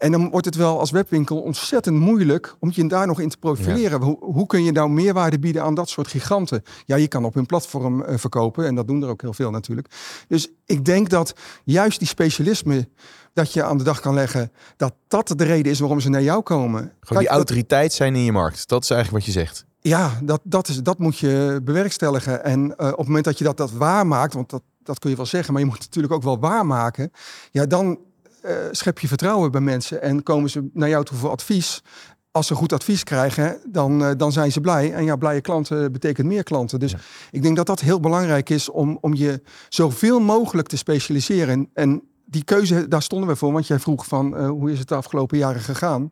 En 0.00 0.12
dan 0.12 0.30
wordt 0.30 0.46
het 0.46 0.54
wel 0.54 0.78
als 0.78 0.90
webwinkel 0.90 1.40
ontzettend 1.40 1.96
moeilijk 1.96 2.56
om 2.58 2.70
je 2.74 2.86
daar 2.86 3.06
nog 3.06 3.20
in 3.20 3.28
te 3.28 3.36
profileren. 3.36 4.02
Hoe, 4.02 4.16
hoe, 4.20 4.46
kun 4.46 4.64
je 4.64 4.72
nou 4.72 4.90
meerwaarde 4.90 5.38
bieden 5.38 5.62
aan 5.62 5.74
dat 5.74 5.88
soort 5.88 6.08
giganten? 6.08 6.62
Ja, 6.84 6.96
je 6.96 7.08
kan 7.08 7.24
op 7.24 7.34
hun 7.34 7.46
platform 7.46 8.02
uh, 8.02 8.16
verkopen 8.16 8.66
en 8.66 8.74
dat 8.74 8.86
doen 8.86 9.02
er 9.02 9.08
ook 9.08 9.20
heel 9.20 9.32
veel 9.32 9.50
natuurlijk. 9.50 9.88
Dus 10.28 10.48
ik 10.66 10.84
denk 10.84 11.08
dat 11.08 11.34
juist 11.64 11.98
die 11.98 12.08
specialisme 12.08 12.88
dat 13.32 13.52
je 13.52 13.62
aan 13.62 13.78
de 13.78 13.84
dag 13.84 14.00
kan 14.00 14.14
leggen, 14.14 14.52
dat 14.76 14.94
dat 15.08 15.32
de 15.36 15.44
reden 15.44 15.72
is 15.72 15.80
waarom 15.80 16.00
ze 16.00 16.08
naar 16.08 16.22
jou 16.22 16.42
komen. 16.42 16.80
Gewoon 16.80 16.92
Kijk, 17.00 17.18
die 17.18 17.28
autoriteit 17.28 17.92
zijn 17.92 18.14
in 18.14 18.24
je 18.24 18.32
markt. 18.32 18.68
Dat 18.68 18.82
is 18.82 18.90
eigenlijk 18.90 19.24
wat 19.24 19.34
je 19.34 19.40
zegt. 19.40 19.64
Ja, 19.80 20.18
dat, 20.22 20.40
dat, 20.44 20.68
is, 20.68 20.82
dat 20.82 20.98
moet 20.98 21.18
je 21.18 21.60
bewerkstelligen. 21.64 22.44
En 22.44 22.60
uh, 22.60 22.86
op 22.86 22.96
het 22.96 23.06
moment 23.06 23.24
dat 23.24 23.38
je 23.38 23.44
dat, 23.44 23.56
dat 23.56 23.72
waarmaakt, 23.72 24.34
want 24.34 24.50
dat, 24.50 24.62
dat 24.82 24.98
kun 24.98 25.10
je 25.10 25.16
wel 25.16 25.26
zeggen, 25.26 25.52
maar 25.52 25.62
je 25.62 25.68
moet 25.68 25.78
het 25.78 25.86
natuurlijk 25.86 26.14
ook 26.14 26.22
wel 26.22 26.38
waarmaken. 26.38 27.12
Ja, 27.50 27.66
dan 27.66 27.98
uh, 28.44 28.52
schep 28.70 28.98
je 28.98 29.08
vertrouwen 29.08 29.50
bij 29.50 29.60
mensen 29.60 30.02
en 30.02 30.22
komen 30.22 30.50
ze 30.50 30.70
naar 30.72 30.88
jou 30.88 31.04
toe 31.04 31.18
voor 31.18 31.30
advies. 31.30 31.82
Als 32.30 32.46
ze 32.46 32.54
goed 32.54 32.72
advies 32.72 33.04
krijgen, 33.04 33.60
dan, 33.66 34.02
uh, 34.02 34.10
dan 34.16 34.32
zijn 34.32 34.52
ze 34.52 34.60
blij. 34.60 34.92
En 34.92 35.04
ja, 35.04 35.16
blije 35.16 35.40
klanten 35.40 35.92
betekent 35.92 36.26
meer 36.26 36.42
klanten. 36.42 36.78
Dus 36.78 36.90
ja. 36.90 36.98
ik 37.30 37.42
denk 37.42 37.56
dat 37.56 37.66
dat 37.66 37.80
heel 37.80 38.00
belangrijk 38.00 38.50
is 38.50 38.68
om, 38.68 38.98
om 39.00 39.14
je 39.14 39.42
zoveel 39.68 40.20
mogelijk 40.20 40.68
te 40.68 40.76
specialiseren. 40.76 41.70
En 41.74 42.02
die 42.24 42.44
keuze, 42.44 42.88
daar 42.88 43.02
stonden 43.02 43.28
we 43.28 43.36
voor. 43.36 43.52
Want 43.52 43.66
jij 43.66 43.78
vroeg 43.78 44.06
van 44.06 44.36
uh, 44.36 44.48
hoe 44.48 44.72
is 44.72 44.78
het 44.78 44.88
de 44.88 44.94
afgelopen 44.94 45.38
jaren 45.38 45.60
gegaan? 45.60 46.10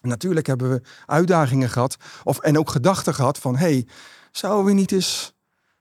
Natuurlijk 0.00 0.46
hebben 0.46 0.70
we 0.70 0.82
uitdagingen 1.06 1.68
gehad. 1.68 1.96
Of, 2.24 2.38
en 2.38 2.58
ook 2.58 2.70
gedachten 2.70 3.14
gehad 3.14 3.38
van, 3.38 3.56
hey, 3.56 3.86
zouden 4.30 4.64
we 4.64 4.72
niet 4.72 4.92
eens 4.92 5.34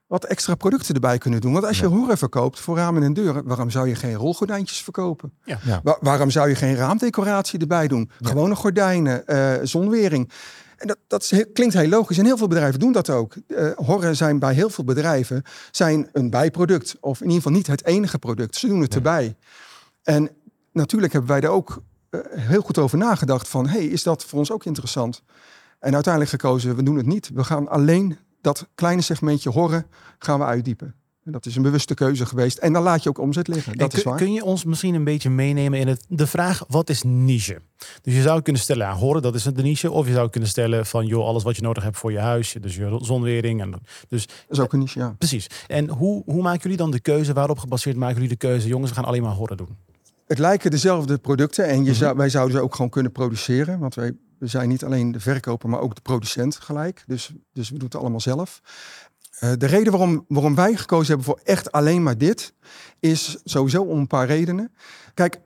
wat 0.09 0.25
extra 0.25 0.55
producten 0.55 0.93
erbij 0.93 1.17
kunnen 1.17 1.41
doen. 1.41 1.53
Want 1.53 1.65
als 1.65 1.79
je 1.79 1.89
ja. 1.89 1.95
horen 1.95 2.17
verkoopt 2.17 2.59
voor 2.59 2.77
ramen 2.77 3.03
en 3.03 3.13
deuren, 3.13 3.43
waarom 3.45 3.69
zou 3.69 3.87
je 3.87 3.95
geen 3.95 4.13
rolgordijntjes 4.13 4.83
verkopen? 4.83 5.33
Ja. 5.43 5.59
Ja. 5.63 5.79
Wa 5.83 5.97
waarom 6.01 6.29
zou 6.29 6.49
je 6.49 6.55
geen 6.55 6.75
raamdecoratie 6.75 7.59
erbij 7.59 7.87
doen? 7.87 8.11
Gewone 8.21 8.55
gordijnen, 8.55 9.23
uh, 9.25 9.53
zonwering. 9.63 10.31
En 10.77 10.87
dat, 10.87 10.97
dat 11.07 11.21
is, 11.21 11.45
klinkt 11.53 11.73
heel 11.73 11.89
logisch. 11.89 12.17
En 12.17 12.25
heel 12.25 12.37
veel 12.37 12.47
bedrijven 12.47 12.79
doen 12.79 12.91
dat 12.91 13.09
ook. 13.09 13.35
Uh, 13.47 13.71
horren 13.75 14.15
zijn 14.15 14.39
bij 14.39 14.53
heel 14.53 14.69
veel 14.69 14.83
bedrijven 14.83 15.43
zijn 15.71 16.09
een 16.13 16.29
bijproduct. 16.29 16.97
Of 16.99 17.19
in 17.19 17.25
ieder 17.25 17.41
geval 17.41 17.57
niet 17.57 17.67
het 17.67 17.85
enige 17.85 18.19
product. 18.19 18.55
Ze 18.55 18.67
doen 18.67 18.81
het 18.81 18.95
erbij. 18.95 19.35
En 20.03 20.29
natuurlijk 20.71 21.13
hebben 21.13 21.31
wij 21.31 21.41
er 21.41 21.49
ook 21.49 21.81
uh, 22.09 22.21
heel 22.29 22.61
goed 22.61 22.77
over 22.77 22.97
nagedacht 22.97 23.47
van... 23.47 23.67
hey, 23.67 23.85
is 23.85 24.03
dat 24.03 24.25
voor 24.25 24.39
ons 24.39 24.51
ook 24.51 24.65
interessant? 24.65 25.21
En 25.79 25.93
uiteindelijk 25.93 26.33
gekozen, 26.33 26.75
we 26.75 26.83
doen 26.83 26.97
het 26.97 27.05
niet. 27.05 27.29
We 27.33 27.43
gaan 27.43 27.67
alleen 27.67 28.17
dat 28.41 28.67
kleine 28.75 29.01
segmentje 29.01 29.49
horren 29.49 29.85
gaan 30.19 30.39
we 30.39 30.45
uitdiepen. 30.45 30.95
En 31.29 31.35
dat 31.35 31.45
is 31.45 31.55
een 31.55 31.61
bewuste 31.61 31.93
keuze 31.93 32.25
geweest. 32.25 32.57
En 32.57 32.73
dan 32.73 32.83
laat 32.83 33.03
je 33.03 33.09
ook 33.09 33.17
omzet 33.17 33.47
liggen. 33.47 33.77
Dat 33.77 33.89
kun, 33.89 33.97
is 33.97 34.03
waar. 34.03 34.17
kun 34.17 34.33
je 34.33 34.43
ons 34.43 34.63
misschien 34.63 34.93
een 34.93 35.03
beetje 35.03 35.29
meenemen 35.29 35.79
in 35.79 35.87
het, 35.87 36.05
de 36.07 36.27
vraag, 36.27 36.63
wat 36.67 36.89
is 36.89 37.03
niche? 37.03 37.61
Dus 38.01 38.13
je 38.13 38.21
zou 38.21 38.41
kunnen 38.41 38.61
stellen, 38.61 38.87
ja, 38.87 38.93
horen, 38.93 39.21
dat 39.21 39.35
is 39.35 39.43
de 39.43 39.61
niche. 39.61 39.91
Of 39.91 40.07
je 40.07 40.13
zou 40.13 40.29
kunnen 40.29 40.49
stellen 40.49 40.85
van, 40.85 41.05
joh, 41.05 41.25
alles 41.25 41.43
wat 41.43 41.55
je 41.55 41.61
nodig 41.61 41.83
hebt 41.83 41.97
voor 41.97 42.11
je 42.11 42.19
huis. 42.19 42.55
Dus 42.61 42.75
je 42.75 42.99
zonwering. 43.01 43.61
En, 43.61 43.73
dus, 44.07 44.27
dat 44.27 44.35
is 44.49 44.59
ook 44.59 44.73
een 44.73 44.79
niche, 44.79 44.99
ja. 44.99 45.15
Precies. 45.17 45.47
En 45.67 45.89
hoe, 45.89 46.23
hoe 46.25 46.41
maken 46.41 46.61
jullie 46.61 46.77
dan 46.77 46.91
de 46.91 46.99
keuze? 46.99 47.33
Waarop 47.33 47.59
gebaseerd 47.59 47.95
maken 47.95 48.15
jullie 48.15 48.29
de 48.29 48.35
keuze? 48.35 48.67
Jongens, 48.67 48.89
we 48.89 48.95
gaan 48.95 49.05
alleen 49.05 49.23
maar 49.23 49.33
horen 49.33 49.57
doen. 49.57 49.77
Het 50.27 50.39
lijken 50.39 50.71
dezelfde 50.71 51.17
producten. 51.17 51.65
En 51.65 51.73
je 51.73 51.79
mm 51.79 51.85
-hmm. 51.85 51.93
zou, 51.93 52.17
wij 52.17 52.29
zouden 52.29 52.57
ze 52.57 52.63
ook 52.63 52.75
gewoon 52.75 52.91
kunnen 52.91 53.11
produceren. 53.11 53.79
Want 53.79 53.95
wij 53.95 54.13
we 54.39 54.47
zijn 54.47 54.69
niet 54.69 54.83
alleen 54.83 55.11
de 55.11 55.19
verkoper, 55.19 55.69
maar 55.69 55.79
ook 55.79 55.95
de 55.95 56.01
producent 56.01 56.55
gelijk. 56.55 57.03
Dus, 57.07 57.31
dus 57.53 57.69
we 57.69 57.77
doen 57.77 57.87
het 57.87 57.95
allemaal 57.95 58.19
zelf. 58.19 58.61
Uh, 59.39 59.51
de 59.57 59.65
reden 59.65 59.91
waarom, 59.91 60.25
waarom 60.27 60.55
wij 60.55 60.75
gekozen 60.75 61.07
hebben 61.07 61.25
voor 61.25 61.39
echt 61.43 61.71
alleen 61.71 62.03
maar 62.03 62.17
dit, 62.17 62.53
is 62.99 63.37
sowieso 63.43 63.81
om 63.83 63.97
een 63.97 64.07
paar 64.07 64.27
redenen. 64.27 64.73
Kijk, 65.13 65.39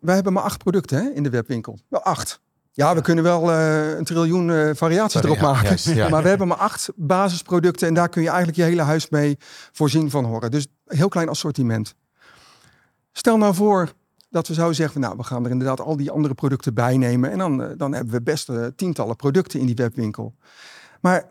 wij 0.00 0.14
hebben 0.14 0.32
maar 0.32 0.42
acht 0.42 0.58
producten 0.58 0.98
hè, 0.98 1.10
in 1.10 1.22
de 1.22 1.30
webwinkel. 1.30 1.78
Wel 1.88 2.02
acht. 2.02 2.40
Ja, 2.72 2.94
we 2.94 3.00
kunnen 3.00 3.24
wel 3.24 3.50
uh, 3.50 3.96
een 3.96 4.04
triljoen 4.04 4.48
uh, 4.48 4.70
variaties 4.74 5.12
Sorry, 5.12 5.26
erop 5.26 5.42
ja, 5.42 5.52
maken. 5.52 5.70
Yes, 5.70 5.84
ja. 5.84 6.08
Maar 6.08 6.22
we 6.22 6.28
hebben 6.28 6.48
maar 6.48 6.56
acht 6.56 6.90
basisproducten 6.96 7.88
en 7.88 7.94
daar 7.94 8.08
kun 8.08 8.22
je 8.22 8.28
eigenlijk 8.28 8.58
je 8.58 8.64
hele 8.64 8.82
huis 8.82 9.08
mee 9.08 9.36
voorzien 9.72 10.10
van 10.10 10.24
horen. 10.24 10.50
Dus 10.50 10.66
heel 10.86 11.08
klein 11.08 11.28
assortiment. 11.28 11.94
Stel 13.12 13.36
nou 13.36 13.54
voor, 13.54 13.92
dat 14.34 14.48
we 14.48 14.54
zouden 14.54 14.76
zeggen, 14.76 15.00
nou, 15.00 15.16
we 15.16 15.22
gaan 15.22 15.44
er 15.44 15.50
inderdaad 15.50 15.80
al 15.80 15.96
die 15.96 16.10
andere 16.10 16.34
producten 16.34 16.74
bij 16.74 16.96
nemen. 16.96 17.30
En 17.30 17.38
dan, 17.38 17.74
dan 17.76 17.92
hebben 17.92 18.14
we 18.14 18.22
best 18.22 18.48
uh, 18.48 18.66
tientallen 18.76 19.16
producten 19.16 19.60
in 19.60 19.66
die 19.66 19.74
webwinkel. 19.74 20.34
Maar 21.00 21.28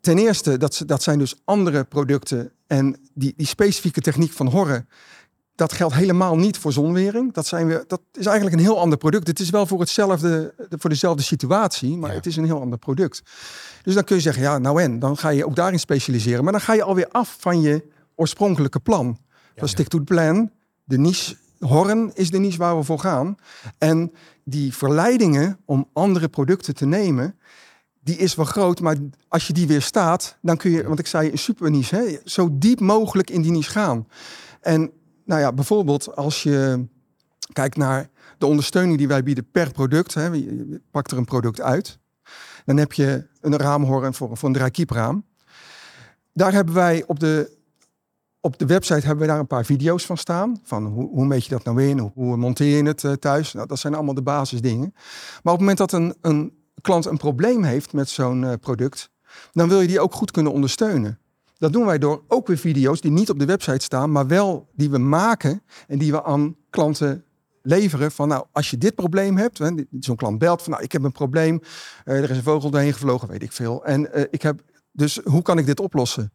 ten 0.00 0.18
eerste, 0.18 0.56
dat, 0.56 0.82
dat 0.86 1.02
zijn 1.02 1.18
dus 1.18 1.40
andere 1.44 1.84
producten. 1.84 2.50
En 2.66 2.96
die, 3.14 3.34
die 3.36 3.46
specifieke 3.46 4.00
techniek 4.00 4.32
van 4.32 4.46
horren, 4.46 4.88
dat 5.54 5.72
geldt 5.72 5.94
helemaal 5.94 6.36
niet 6.36 6.58
voor 6.58 6.72
zonwering. 6.72 7.32
Dat, 7.32 7.46
zijn 7.46 7.66
we, 7.66 7.84
dat 7.86 8.00
is 8.12 8.26
eigenlijk 8.26 8.56
een 8.56 8.62
heel 8.62 8.80
ander 8.80 8.98
product. 8.98 9.26
Het 9.26 9.40
is 9.40 9.50
wel 9.50 9.66
voor, 9.66 9.80
hetzelfde, 9.80 10.54
voor 10.70 10.90
dezelfde 10.90 11.22
situatie, 11.22 11.96
maar 11.96 12.10
ja. 12.10 12.16
het 12.16 12.26
is 12.26 12.36
een 12.36 12.44
heel 12.44 12.60
ander 12.60 12.78
product. 12.78 13.22
Dus 13.82 13.94
dan 13.94 14.04
kun 14.04 14.16
je 14.16 14.22
zeggen, 14.22 14.42
ja, 14.42 14.58
nou 14.58 14.82
en, 14.82 14.98
dan 14.98 15.16
ga 15.16 15.28
je 15.28 15.46
ook 15.46 15.56
daarin 15.56 15.78
specialiseren. 15.78 16.44
Maar 16.44 16.52
dan 16.52 16.62
ga 16.62 16.72
je 16.72 16.82
alweer 16.82 17.08
af 17.08 17.36
van 17.40 17.60
je 17.60 17.84
oorspronkelijke 18.14 18.80
plan. 18.80 19.18
Ja, 19.28 19.60
dat 19.60 19.68
stick 19.68 19.88
to 19.88 19.98
the 19.98 20.04
plan. 20.04 20.50
De 20.84 20.98
niche 20.98 21.36
Horren 21.58 22.10
is 22.14 22.30
de 22.30 22.38
niche 22.38 22.58
waar 22.58 22.76
we 22.76 22.82
voor 22.82 22.98
gaan. 22.98 23.36
En 23.78 24.12
die 24.44 24.74
verleidingen 24.74 25.58
om 25.64 25.88
andere 25.92 26.28
producten 26.28 26.74
te 26.74 26.86
nemen, 26.86 27.38
die 28.00 28.16
is 28.16 28.34
wel 28.34 28.44
groot. 28.44 28.80
Maar 28.80 28.96
als 29.28 29.46
je 29.46 29.52
die 29.52 29.66
weer 29.66 29.82
staat, 29.82 30.36
dan 30.42 30.56
kun 30.56 30.70
je, 30.70 30.86
want 30.86 30.98
ik 30.98 31.06
zei 31.06 31.30
een 31.30 31.38
super 31.38 31.70
niche, 31.70 31.96
hè, 31.96 32.18
zo 32.24 32.48
diep 32.52 32.80
mogelijk 32.80 33.30
in 33.30 33.42
die 33.42 33.50
niche 33.50 33.70
gaan. 33.70 34.06
En 34.60 34.90
nou 35.24 35.40
ja, 35.40 35.52
bijvoorbeeld 35.52 36.16
als 36.16 36.42
je 36.42 36.86
kijkt 37.52 37.76
naar 37.76 38.08
de 38.38 38.46
ondersteuning 38.46 38.98
die 38.98 39.08
wij 39.08 39.22
bieden 39.22 39.50
per 39.50 39.72
product. 39.72 40.14
Hè, 40.14 40.26
je 40.26 40.80
pakt 40.90 41.10
er 41.10 41.18
een 41.18 41.24
product 41.24 41.60
uit. 41.60 41.98
Dan 42.64 42.76
heb 42.76 42.92
je 42.92 43.26
een 43.40 43.56
raamhoorn 43.56 44.14
voor, 44.14 44.36
voor 44.36 44.48
een 44.48 44.54
draaikiepraam. 44.54 45.24
Daar 46.32 46.52
hebben 46.52 46.74
wij 46.74 47.04
op 47.06 47.20
de 47.20 47.57
op 48.40 48.58
de 48.58 48.66
website 48.66 49.06
hebben 49.06 49.26
we 49.26 49.32
daar 49.32 49.38
een 49.38 49.46
paar 49.46 49.64
video's 49.64 50.06
van 50.06 50.16
staan. 50.16 50.60
Van 50.62 50.86
hoe, 50.86 51.08
hoe 51.08 51.26
meet 51.26 51.44
je 51.44 51.50
dat 51.50 51.64
nou 51.64 51.82
in? 51.82 51.98
Hoe, 51.98 52.36
monteer 52.36 52.76
je 52.76 52.82
het 52.82 53.02
uh, 53.02 53.12
thuis? 53.12 53.52
Nou, 53.52 53.66
dat 53.66 53.78
zijn 53.78 53.94
allemaal 53.94 54.14
de 54.14 54.22
basisdingen. 54.22 54.90
Maar 55.42 55.52
op 55.52 55.58
het 55.58 55.58
moment 55.58 55.78
dat 55.78 55.92
een, 55.92 56.14
een 56.20 56.52
klant 56.80 57.06
een 57.06 57.16
probleem 57.16 57.62
heeft 57.62 57.92
met 57.92 58.08
zo'n 58.08 58.42
uh, 58.42 58.52
product, 58.60 59.10
dan 59.52 59.68
wil 59.68 59.80
je 59.80 59.86
die 59.86 60.00
ook 60.00 60.14
goed 60.14 60.30
kunnen 60.30 60.52
ondersteunen. 60.52 61.18
Dat 61.58 61.72
doen 61.72 61.86
wij 61.86 61.98
door 61.98 62.22
ook 62.28 62.46
weer 62.46 62.58
video's 62.58 63.00
die 63.00 63.10
niet 63.10 63.30
op 63.30 63.38
de 63.38 63.44
website 63.44 63.84
staan, 63.84 64.12
maar 64.12 64.26
wel 64.26 64.68
die 64.72 64.90
we 64.90 64.98
maken 64.98 65.62
en 65.86 65.98
die 65.98 66.12
we 66.12 66.24
aan 66.24 66.56
klanten 66.70 67.24
leveren. 67.62 68.12
Van 68.12 68.28
nou, 68.28 68.44
als 68.52 68.70
je 68.70 68.78
dit 68.78 68.94
probleem 68.94 69.36
hebt, 69.36 69.60
zo'n 70.00 70.16
klant 70.16 70.38
belt 70.38 70.62
van 70.62 70.72
nou, 70.72 70.84
ik 70.84 70.92
heb 70.92 71.02
een 71.02 71.12
probleem, 71.12 71.60
uh, 72.04 72.16
er 72.16 72.30
is 72.30 72.36
een 72.36 72.42
vogel 72.42 72.70
doorheen 72.70 72.92
gevlogen, 72.92 73.28
weet 73.28 73.42
ik 73.42 73.52
veel. 73.52 73.84
En 73.84 74.30
ik 74.32 74.42
heb 74.42 74.62
dus 74.98 75.20
hoe 75.24 75.42
kan 75.42 75.58
ik 75.58 75.66
dit 75.66 75.80
oplossen? 75.80 76.32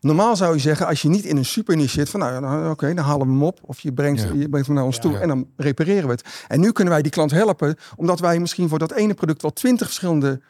Normaal 0.00 0.36
zou 0.36 0.54
je 0.54 0.60
zeggen, 0.60 0.86
als 0.86 1.02
je 1.02 1.08
niet 1.08 1.24
in 1.24 1.36
een 1.36 1.44
super 1.44 1.76
niche 1.76 1.88
zit, 1.88 2.08
van 2.08 2.20
nou, 2.20 2.40
nou 2.40 2.70
oké, 2.70 2.94
dan 2.94 3.04
halen 3.04 3.26
we 3.26 3.32
hem 3.32 3.42
op. 3.42 3.58
Of 3.62 3.80
je 3.80 3.92
brengt, 3.92 4.22
ja. 4.22 4.32
je 4.32 4.48
brengt 4.48 4.66
hem 4.66 4.76
naar 4.76 4.84
ons 4.84 4.98
toe 4.98 5.18
en 5.18 5.28
dan 5.28 5.48
repareren 5.56 6.04
we 6.04 6.10
het. 6.10 6.44
En 6.48 6.60
nu 6.60 6.72
kunnen 6.72 6.92
wij 6.92 7.02
die 7.02 7.12
klant 7.12 7.30
helpen, 7.30 7.76
omdat 7.96 8.20
wij 8.20 8.38
misschien 8.38 8.68
voor 8.68 8.78
dat 8.78 8.92
ene 8.92 9.14
product 9.14 9.42
wel 9.42 9.52
twintig 9.52 9.86
verschillende 9.86 10.40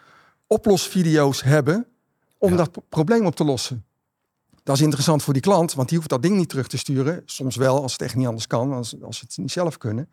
oplosvideo's 0.47 1.43
hebben 1.43 1.87
om 2.39 2.57
dat 2.57 2.71
probleem 2.89 3.27
op 3.27 3.37
te 3.37 3.45
lossen. 3.45 3.85
Dat 4.63 4.77
is 4.77 4.83
interessant 4.83 5.23
voor 5.23 5.33
die 5.33 5.43
klant, 5.43 5.75
want 5.75 5.89
die 5.89 5.97
hoeft 5.97 6.11
dat 6.11 6.23
ding 6.23 6.37
niet 6.37 6.49
terug 6.49 6.67
te 6.67 6.79
sturen. 6.79 7.23
Soms 7.25 7.57
wel, 7.57 7.83
als 7.83 7.93
het 7.93 8.03
echt 8.03 8.15
niet 8.15 8.27
anders 8.27 8.47
kan, 8.47 8.73
als, 8.73 8.95
als 9.03 9.19
ze 9.19 9.25
het 9.29 9.37
niet 9.37 9.53
zelf 9.53 9.79
kunnen. 9.79 10.11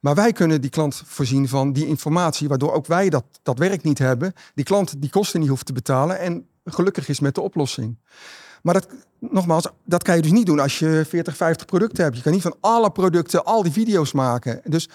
Maar 0.00 0.14
wij 0.14 0.32
kunnen 0.32 0.60
die 0.60 0.70
klant 0.70 1.02
voorzien 1.04 1.48
van 1.48 1.72
die 1.72 1.86
informatie, 1.86 2.48
waardoor 2.48 2.72
ook 2.72 2.86
wij 2.86 3.08
dat, 3.08 3.24
dat 3.42 3.58
werk 3.58 3.82
niet 3.82 3.98
hebben. 3.98 4.32
Die 4.54 4.64
klant 4.64 5.00
die 5.00 5.10
kosten 5.10 5.40
niet 5.40 5.48
hoeft 5.48 5.66
te 5.66 5.72
betalen 5.72 6.18
en 6.18 6.46
gelukkig 6.64 7.08
is 7.08 7.20
met 7.20 7.34
de 7.34 7.40
oplossing. 7.40 7.98
Maar 8.62 8.74
dat, 8.74 8.88
nogmaals, 9.18 9.66
dat 9.84 10.02
kan 10.02 10.16
je 10.16 10.22
dus 10.22 10.30
niet 10.30 10.46
doen 10.46 10.58
als 10.58 10.78
je 10.78 11.04
40, 11.08 11.36
50 11.36 11.66
producten 11.66 12.04
hebt. 12.04 12.16
Je 12.16 12.22
kan 12.22 12.32
niet 12.32 12.42
van 12.42 12.56
alle 12.60 12.90
producten 12.90 13.44
al 13.44 13.62
die 13.62 13.72
video's 13.72 14.12
maken. 14.12 14.60
Dus, 14.64 14.88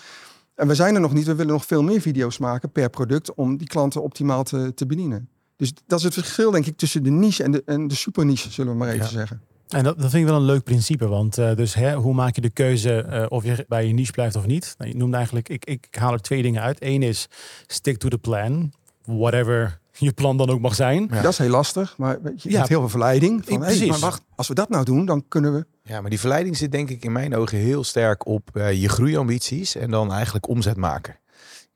en 0.56 0.68
we 0.68 0.76
zijn 0.76 0.96
er 0.96 1.02
nog 1.02 1.14
niet, 1.14 1.26
we 1.26 1.36
willen 1.36 1.54
nog 1.54 1.66
veel 1.66 1.84
meer 1.84 2.02
video's 2.02 2.38
maken 2.38 2.72
per 2.72 2.90
product 2.90 3.34
om 3.34 3.58
die 3.58 3.68
klanten 3.68 4.04
optimaal 4.04 4.44
te, 4.44 4.74
te 4.74 4.86
bedienen. 4.86 5.30
Dus 5.56 5.74
dat 5.88 6.00
is 6.00 6.06
het 6.06 6.14
verschil, 6.14 6.52
denk 6.52 6.66
ik, 6.66 6.78
tussen 6.78 7.04
de 7.04 7.10
niche 7.10 7.44
en 7.44 7.52
de, 7.52 7.62
en 7.66 7.88
de 7.88 7.96
super 7.96 8.26
niche, 8.26 8.52
zullen 8.52 8.72
we 8.72 8.78
maar 8.78 8.90
even 8.90 9.06
ja. 9.06 9.12
zeggen. 9.12 9.42
En 9.68 9.84
dat, 9.84 10.00
dat 10.00 10.10
vind 10.10 10.24
ik 10.24 10.30
wel 10.30 10.40
een 10.40 10.46
leuk 10.46 10.64
principe, 10.64 11.08
want 11.08 11.38
uh, 11.38 11.56
dus 11.56 11.74
hè, 11.74 11.96
hoe 11.96 12.14
maak 12.14 12.36
je 12.36 12.42
de 12.42 12.50
keuze 12.50 13.06
uh, 13.10 13.26
of 13.30 13.44
je 13.44 13.66
bij 13.68 13.88
je 13.88 13.94
niche 13.94 14.12
blijft 14.12 14.36
of 14.36 14.46
niet? 14.46 14.76
Nou, 14.78 14.92
je 14.92 14.98
noemde 14.98 15.16
eigenlijk, 15.16 15.50
ik, 15.50 15.66
ik 15.66 15.88
haal 15.92 16.14
er 16.14 16.22
twee 16.22 16.42
dingen 16.42 16.62
uit. 16.62 16.78
Eén 16.80 17.04
is 17.04 17.28
stick 17.66 17.98
to 17.98 18.10
the 18.10 18.18
plan, 18.18 18.74
whatever 19.06 19.80
je 20.08 20.14
plan 20.14 20.38
dan 20.38 20.50
ook 20.50 20.60
mag 20.60 20.76
zijn. 20.76 21.08
Ja. 21.12 21.22
Dat 21.22 21.32
is 21.32 21.38
heel 21.38 21.50
lastig, 21.50 21.98
maar 21.98 22.18
je 22.36 22.50
ja. 22.50 22.58
hebt 22.58 22.70
heel 22.70 22.80
veel 22.80 22.90
verleiding. 22.90 23.46
Van, 23.46 23.64
hey, 23.64 23.88
maar 23.88 24.00
wacht, 24.00 24.22
als 24.36 24.48
we 24.48 24.54
dat 24.54 24.70
nou 24.70 24.86
doen, 24.86 25.06
dan 25.06 25.26
kunnen 25.28 25.54
we... 25.54 25.66
Ja, 25.84 26.02
maar 26.02 26.10
die 26.10 26.20
verleiding 26.20 26.58
zit 26.58 26.72
denk 26.72 26.90
ik 26.90 27.04
in 27.04 27.12
mijn 27.12 27.36
ogen 27.36 27.58
heel 27.58 27.84
sterk 27.84 28.26
op 28.26 28.50
uh, 28.54 28.74
je 28.74 28.90
groeiambities 28.90 29.76
en 29.76 29.92
dan 29.92 30.12
eigenlijk 30.12 30.48
omzet 30.48 30.78
maken. 30.78 31.14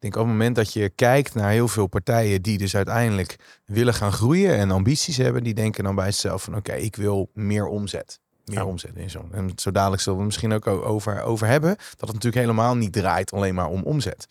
Ik 0.02 0.12
denk 0.12 0.24
op 0.24 0.30
het 0.30 0.38
moment 0.40 0.56
dat 0.56 0.74
je 0.74 0.90
kijkt 0.90 1.34
naar 1.34 1.52
heel 1.52 1.68
veel 1.68 1.88
partijen 1.88 2.42
die 2.42 2.58
dus 2.58 2.76
uiteindelijk 2.76 3.36
willen 3.66 3.94
gaan 3.94 4.12
groeien 4.12 4.58
en 4.58 4.72
ambities 4.72 5.18
hebben, 5.18 5.44
die 5.44 5.54
denken 5.54 5.84
dan 5.84 5.96
bij 5.96 6.12
zichzelf 6.12 6.44
van 6.44 6.56
oké, 6.56 6.70
okay, 6.70 6.82
ik 6.82 6.96
wil 6.96 7.30
meer 7.34 7.66
omzet. 7.66 8.20
Meer 8.46 8.58
ja. 8.58 8.66
omzet 8.66 8.96
in 8.96 9.10
zo'n. 9.10 9.34
En 9.34 9.52
zo 9.56 9.72
dadelijk 9.72 10.02
zullen 10.02 10.20
we 10.20 10.26
misschien 10.26 10.54
ook 10.54 10.68
over, 10.68 11.22
over 11.22 11.48
hebben. 11.48 11.76
Dat 11.76 12.00
het 12.00 12.14
natuurlijk 12.14 12.36
helemaal 12.36 12.76
niet 12.76 12.94
draait 12.94 13.32
alleen 13.32 13.56
maar 13.56 13.68
om 13.68 13.84
omzet. 13.84 14.26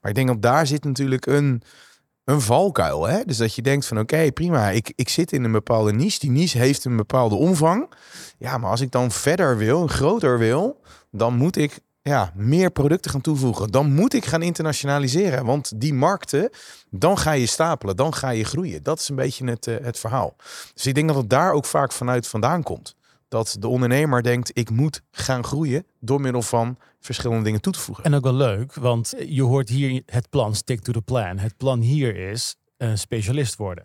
Maar 0.00 0.10
ik 0.10 0.16
denk 0.16 0.28
dat 0.28 0.42
daar 0.42 0.66
zit 0.66 0.84
natuurlijk 0.84 1.26
een, 1.26 1.62
een 2.26 2.40
valkuil. 2.40 3.06
Hè? 3.06 3.24
Dus 3.24 3.36
dat 3.36 3.54
je 3.54 3.62
denkt 3.62 3.86
van 3.86 3.98
oké, 3.98 4.32
prima, 4.32 4.70
ik, 4.70 4.92
ik 4.94 5.08
zit 5.08 5.32
in 5.32 5.44
een 5.44 5.52
bepaalde 5.52 5.92
niche. 5.92 6.18
Die 6.18 6.30
niche 6.30 6.58
heeft 6.58 6.84
een 6.84 6.96
bepaalde 6.96 7.34
omvang. 7.34 7.92
Ja, 8.38 8.58
maar 8.58 8.70
als 8.70 8.80
ik 8.80 8.90
dan 8.90 9.10
verder 9.10 9.56
wil, 9.56 9.86
groter 9.86 10.38
wil, 10.38 10.80
dan 11.10 11.36
moet 11.36 11.56
ik 11.56 11.80
ja, 12.02 12.32
meer 12.34 12.70
producten 12.70 13.10
gaan 13.10 13.20
toevoegen. 13.20 13.70
Dan 13.70 13.92
moet 13.92 14.14
ik 14.14 14.24
gaan 14.24 14.42
internationaliseren. 14.42 15.44
Want 15.44 15.80
die 15.80 15.94
markten, 15.94 16.50
dan 16.90 17.18
ga 17.18 17.32
je 17.32 17.46
stapelen, 17.46 17.96
dan 17.96 18.14
ga 18.14 18.30
je 18.30 18.44
groeien. 18.44 18.82
Dat 18.82 19.00
is 19.00 19.08
een 19.08 19.16
beetje 19.16 19.46
het, 19.46 19.66
uh, 19.66 19.76
het 19.82 19.98
verhaal. 19.98 20.36
Dus 20.74 20.86
ik 20.86 20.94
denk 20.94 21.08
dat 21.08 21.16
het 21.16 21.30
daar 21.30 21.52
ook 21.52 21.64
vaak 21.64 21.92
vanuit 21.92 22.26
vandaan 22.26 22.62
komt. 22.62 22.95
Dat 23.28 23.56
de 23.58 23.68
ondernemer 23.68 24.22
denkt, 24.22 24.50
ik 24.52 24.70
moet 24.70 25.02
gaan 25.10 25.44
groeien 25.44 25.86
door 26.00 26.20
middel 26.20 26.42
van 26.42 26.78
verschillende 27.00 27.44
dingen 27.44 27.60
toe 27.60 27.72
te 27.72 27.78
voegen. 27.78 28.04
En 28.04 28.14
ook 28.14 28.22
wel 28.22 28.34
leuk, 28.34 28.74
want 28.74 29.14
je 29.28 29.42
hoort 29.42 29.68
hier 29.68 30.02
het 30.06 30.30
plan, 30.30 30.54
stick 30.54 30.80
to 30.80 30.92
the 30.92 31.02
plan. 31.02 31.38
Het 31.38 31.56
plan 31.56 31.80
hier 31.80 32.16
is 32.16 32.56
een 32.76 32.98
specialist 32.98 33.56
worden. 33.56 33.84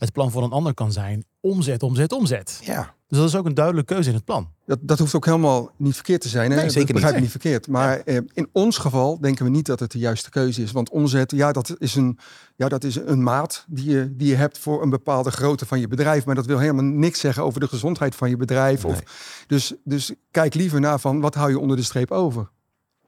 Het 0.00 0.12
plan 0.12 0.30
voor 0.30 0.42
een 0.42 0.50
ander 0.50 0.74
kan 0.74 0.92
zijn 0.92 1.24
omzet, 1.40 1.82
omzet, 1.82 2.12
omzet. 2.12 2.60
Ja. 2.64 2.94
Dus 3.08 3.18
dat 3.18 3.28
is 3.28 3.36
ook 3.36 3.46
een 3.46 3.54
duidelijke 3.54 3.94
keuze 3.94 4.08
in 4.08 4.14
het 4.14 4.24
plan. 4.24 4.48
Dat, 4.66 4.78
dat 4.82 4.98
hoeft 4.98 5.14
ook 5.14 5.24
helemaal 5.24 5.70
niet 5.76 5.94
verkeerd 5.94 6.20
te 6.20 6.28
zijn. 6.28 6.50
Hè? 6.50 6.56
Nee, 6.56 6.70
zeker 6.70 6.94
begrijp 6.94 7.20
niet. 7.20 7.30
verkeerd. 7.30 7.68
Maar 7.68 8.12
ja. 8.12 8.20
in 8.32 8.48
ons 8.52 8.78
geval 8.78 9.20
denken 9.20 9.44
we 9.44 9.50
niet 9.50 9.66
dat 9.66 9.80
het 9.80 9.90
de 9.90 9.98
juiste 9.98 10.30
keuze 10.30 10.62
is. 10.62 10.72
Want 10.72 10.90
omzet, 10.90 11.30
ja, 11.30 11.52
dat 11.52 11.74
is 11.78 11.94
een, 11.94 12.18
ja, 12.56 12.68
dat 12.68 12.84
is 12.84 12.96
een 12.96 13.22
maat 13.22 13.64
die 13.68 13.90
je, 13.90 14.16
die 14.16 14.28
je 14.28 14.34
hebt 14.34 14.58
voor 14.58 14.82
een 14.82 14.90
bepaalde 14.90 15.30
grootte 15.30 15.66
van 15.66 15.80
je 15.80 15.88
bedrijf. 15.88 16.24
Maar 16.24 16.34
dat 16.34 16.46
wil 16.46 16.58
helemaal 16.58 16.84
niks 16.84 17.20
zeggen 17.20 17.42
over 17.42 17.60
de 17.60 17.68
gezondheid 17.68 18.14
van 18.14 18.30
je 18.30 18.36
bedrijf. 18.36 18.82
Nee. 18.82 18.92
Of, 18.92 19.02
dus, 19.46 19.74
dus 19.84 20.12
kijk 20.30 20.54
liever 20.54 20.80
naar 20.80 21.00
van 21.00 21.20
wat 21.20 21.34
hou 21.34 21.50
je 21.50 21.58
onder 21.58 21.76
de 21.76 21.82
streep 21.82 22.10
over. 22.10 22.50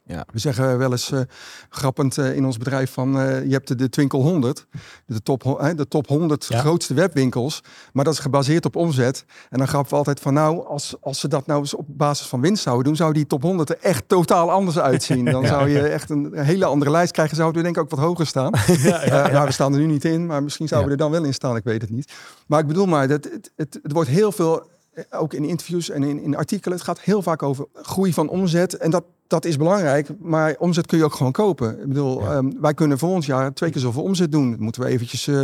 Ja. 0.05 0.27
We 0.33 0.39
zeggen 0.39 0.79
wel 0.79 0.91
eens 0.91 1.11
uh, 1.11 1.21
grappend 1.69 2.17
uh, 2.17 2.37
in 2.37 2.45
ons 2.45 2.59
bedrijf 2.59 2.93
van 2.93 3.17
uh, 3.17 3.45
je 3.45 3.53
hebt 3.53 3.69
de, 3.69 3.75
de 3.75 3.89
Twinkle 3.89 4.19
100, 4.19 4.67
de 5.07 5.23
top, 5.23 5.73
de 5.77 5.89
top 5.89 6.07
100 6.07 6.47
ja. 6.49 6.59
grootste 6.59 6.95
webwinkels, 6.95 7.63
maar 7.93 8.05
dat 8.05 8.13
is 8.13 8.19
gebaseerd 8.19 8.65
op 8.65 8.77
omzet. 8.77 9.25
En 9.51 9.59
dan 9.59 9.69
grappen 9.69 9.91
we 9.91 9.97
altijd 9.97 10.21
van 10.21 10.35
nou, 10.35 10.67
als, 10.67 10.95
als 11.01 11.21
ze 11.21 11.29
dat 11.29 11.47
nou 11.47 11.61
eens 11.61 11.75
op 11.75 11.87
basis 11.89 12.27
van 12.27 12.41
winst 12.41 12.63
zouden 12.63 12.85
doen, 12.85 12.97
zou 12.97 13.13
die 13.13 13.27
top 13.27 13.43
100 13.43 13.71
er 13.71 13.79
echt 13.81 14.09
totaal 14.09 14.51
anders 14.51 14.79
uitzien. 14.79 15.25
Dan 15.33 15.43
ja. 15.43 15.49
zou 15.49 15.69
je 15.69 15.81
echt 15.81 16.11
een, 16.11 16.39
een, 16.39 16.45
hele 16.45 16.65
andere 16.65 16.91
lijst 16.91 17.13
krijgen, 17.13 17.37
zouden 17.37 17.57
we 17.57 17.65
denk 17.65 17.77
ik 17.77 17.83
ook 17.83 17.91
wat 17.91 18.07
hoger 18.07 18.27
staan. 18.27 18.53
Ja, 18.83 19.29
nou, 19.29 19.47
we 19.47 19.53
staan 19.53 19.73
er 19.73 19.79
nu 19.79 19.87
niet 19.87 20.05
in, 20.05 20.27
maar 20.27 20.43
misschien 20.43 20.69
zouden 20.69 20.91
we 20.91 20.97
er 20.97 21.03
dan 21.03 21.21
wel 21.21 21.25
in 21.25 21.35
staan, 21.35 21.57
ik 21.57 21.65
weet 21.65 21.81
het 21.81 21.91
niet. 21.91 22.13
Maar 22.47 22.61
ik 22.61 22.67
bedoel 22.67 22.87
maar, 22.87 23.09
dat, 23.09 23.25
het, 23.25 23.51
het, 23.57 23.79
het 23.83 23.93
wordt 23.93 24.09
heel 24.09 24.33
veel 24.33 24.71
ook 25.11 25.33
in 25.35 25.45
interviews 25.45 25.91
en 25.91 26.03
in, 26.03 26.23
in 26.23 26.37
artikelen, 26.37 26.77
het 26.77 26.87
gaat 26.87 27.01
heel 27.01 27.23
vaak 27.23 27.43
over 27.43 27.67
groei 27.75 28.13
van 28.13 28.29
omzet. 28.29 28.77
En 28.77 28.91
dat, 28.91 29.05
dat 29.33 29.45
is 29.45 29.57
belangrijk, 29.57 30.09
maar 30.21 30.55
omzet 30.59 30.87
kun 30.87 30.99
je 30.99 31.05
ook 31.05 31.15
gewoon 31.15 31.33
kopen. 31.33 31.81
Ik 31.81 31.89
bedoel, 31.89 32.21
ja. 32.21 32.37
um, 32.37 32.61
wij 32.61 32.75
kunnen 32.75 32.99
volgend 32.99 33.25
jaar 33.25 33.53
twee 33.53 33.71
keer 33.71 33.81
zoveel 33.81 34.03
omzet 34.03 34.33
doen. 34.33 34.51
Dan 34.51 34.63
moeten 34.63 34.83
we 34.83 34.89
eventjes 34.89 35.27
uh, 35.27 35.43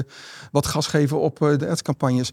wat 0.51 0.67
gas 0.67 0.87
geven 0.87 1.21
op 1.21 1.41
uh, 1.41 1.59
de 1.59 1.69
adscampagnes. 1.69 2.33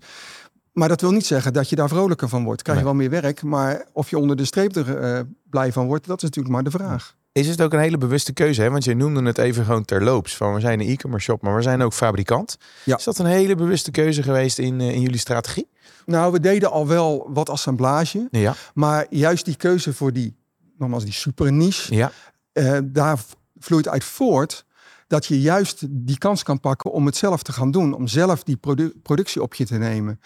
Maar 0.72 0.88
dat 0.88 1.02
wil 1.02 1.12
niet 1.12 1.26
zeggen 1.26 1.54
dat 1.54 1.70
je 1.70 1.76
daar 1.76 1.90
vrolijker 1.90 2.30
van 2.30 2.44
wordt. 2.44 2.62
Krijg 2.62 2.80
je 2.80 2.86
nee. 2.86 2.94
wel 2.94 3.02
meer 3.02 3.22
werk, 3.22 3.44
maar 3.44 3.86
of 3.94 4.10
je 4.10 4.18
onder 4.18 4.36
de 4.36 4.46
streep 4.46 4.76
er 4.76 5.02
uh, 5.04 5.20
blij 5.50 5.72
van 5.72 5.88
wordt, 5.88 6.08
dat 6.08 6.18
is 6.18 6.24
natuurlijk 6.24 6.56
maar 6.56 6.64
de 6.64 6.72
vraag. 6.72 7.16
Is 7.32 7.48
het 7.48 7.62
ook 7.62 7.74
een 7.74 7.80
hele 7.80 7.98
bewuste 7.98 8.34
keuze? 8.34 8.62
Hè? 8.62 8.70
Want 8.70 8.84
je 8.84 8.96
noemde 8.96 9.24
het 9.24 9.38
even 9.38 9.66
gewoon 9.66 9.86
terloops. 9.86 10.38
Van 10.38 10.54
we 10.54 10.60
zijn 10.60 10.80
een 10.80 10.88
e-commerce 10.88 11.26
shop, 11.26 11.42
maar 11.42 11.56
we 11.56 11.62
zijn 11.62 11.82
ook 11.82 11.94
fabrikant. 11.94 12.58
Ja. 12.84 12.98
Is 12.98 13.04
dat 13.04 13.18
een 13.18 13.26
hele 13.26 13.56
bewuste 13.56 13.92
keuze 13.92 14.24
geweest 14.24 14.60
in, 14.60 14.82
in 14.82 15.02
jullie 15.02 15.20
strategie? 15.20 15.68
Nou, 16.06 16.32
we 16.32 16.40
deden 16.40 16.72
al 16.72 16.88
wel 16.88 17.30
wat 17.34 17.50
assemblage. 17.50 18.28
Ja. 18.32 18.56
Maar 18.74 19.06
juist 19.10 19.46
die 19.46 19.56
keuze 19.56 19.94
voor 19.94 20.14
die, 20.14 20.36
nogmaals, 20.78 21.04
die 21.04 21.14
super 21.14 21.54
niche. 21.54 21.96
Ja. 21.96 22.12
Uh, 22.54 22.78
daar 22.84 23.20
vloeit 23.60 23.88
uit 23.88 24.04
voort 24.04 24.66
dat 25.08 25.26
je 25.26 25.42
juist 25.42 25.86
die 25.90 26.18
kans 26.18 26.44
kan 26.44 26.60
pakken 26.60 26.92
om 26.92 27.06
het 27.06 27.16
zelf 27.16 27.44
te 27.44 27.52
gaan 27.52 27.72
doen. 27.72 27.94
Om 27.94 28.08
zelf 28.08 28.44
die 28.44 28.58
produ 28.58 28.94
productie 29.04 29.42
op 29.42 29.54
je 29.54 29.66
te 29.66 29.78
nemen. 29.78 30.20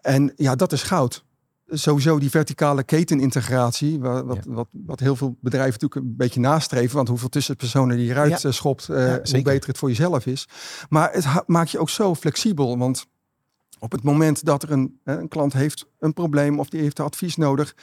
En 0.00 0.32
ja, 0.36 0.54
dat 0.54 0.72
is 0.72 0.82
goud. 0.82 1.24
Sowieso 1.70 2.18
die 2.18 2.30
verticale 2.30 2.82
ketenintegratie, 2.82 4.00
wat, 4.00 4.24
wat, 4.24 4.44
ja. 4.44 4.52
wat, 4.52 4.68
wat, 4.70 5.00
heel 5.00 5.16
veel 5.16 5.36
bedrijven 5.40 5.72
natuurlijk 5.72 6.00
een 6.00 6.16
beetje 6.16 6.40
nastreven. 6.40 6.96
Want 6.96 7.08
hoeveel 7.08 7.28
tussenpersonen 7.28 7.96
die 7.96 8.10
eruit 8.10 8.40
ja. 8.40 8.50
schopt, 8.50 8.88
uh, 8.90 9.06
ja, 9.06 9.20
hoe 9.30 9.42
beter 9.42 9.68
het 9.68 9.78
voor 9.78 9.88
jezelf 9.88 10.26
is. 10.26 10.48
Maar 10.88 11.12
het 11.12 11.26
maakt 11.46 11.70
je 11.70 11.78
ook 11.78 11.90
zo 11.90 12.14
flexibel. 12.14 12.78
Want 12.78 13.06
op 13.78 13.92
het 13.92 14.02
moment 14.02 14.44
dat 14.44 14.62
er 14.62 14.70
een, 14.70 15.00
een 15.04 15.28
klant 15.28 15.52
heeft 15.52 15.86
een 15.98 16.12
probleem 16.12 16.58
of 16.58 16.68
die 16.68 16.80
heeft 16.80 17.00
advies 17.00 17.36
nodig 17.36 17.74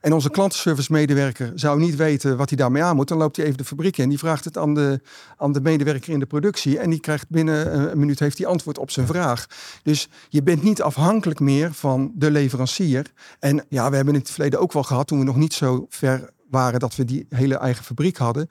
en 0.00 0.12
onze 0.12 0.30
klantenservice 0.30 0.92
medewerker 0.92 1.52
zou 1.54 1.78
niet 1.78 1.96
weten 1.96 2.36
wat 2.36 2.48
hij 2.48 2.58
daarmee 2.58 2.82
aan 2.82 2.96
moet, 2.96 3.08
dan 3.08 3.18
loopt 3.18 3.36
hij 3.36 3.44
even 3.44 3.58
de 3.58 3.64
fabriek 3.64 3.98
in. 3.98 4.08
Die 4.08 4.18
vraagt 4.18 4.44
het 4.44 4.58
aan 4.58 4.74
de, 4.74 5.00
aan 5.36 5.52
de 5.52 5.60
medewerker 5.60 6.12
in 6.12 6.18
de 6.18 6.26
productie 6.26 6.78
en 6.78 6.90
die 6.90 7.00
krijgt 7.00 7.28
binnen 7.28 7.90
een 7.90 7.98
minuut 7.98 8.18
heeft 8.18 8.38
hij 8.38 8.46
antwoord 8.46 8.78
op 8.78 8.90
zijn 8.90 9.06
vraag. 9.06 9.46
Dus 9.82 10.08
je 10.28 10.42
bent 10.42 10.62
niet 10.62 10.82
afhankelijk 10.82 11.40
meer 11.40 11.72
van 11.72 12.12
de 12.14 12.30
leverancier. 12.30 13.12
En 13.38 13.64
ja, 13.68 13.90
we 13.90 13.96
hebben 13.96 14.14
in 14.14 14.20
het 14.20 14.30
verleden 14.30 14.60
ook 14.60 14.72
wel 14.72 14.82
gehad 14.82 15.06
toen 15.06 15.18
we 15.18 15.24
nog 15.24 15.36
niet 15.36 15.54
zo 15.54 15.86
ver 15.88 16.30
waren 16.50 16.80
dat 16.80 16.96
we 16.96 17.04
die 17.04 17.26
hele 17.28 17.56
eigen 17.56 17.84
fabriek 17.84 18.16
hadden 18.16 18.48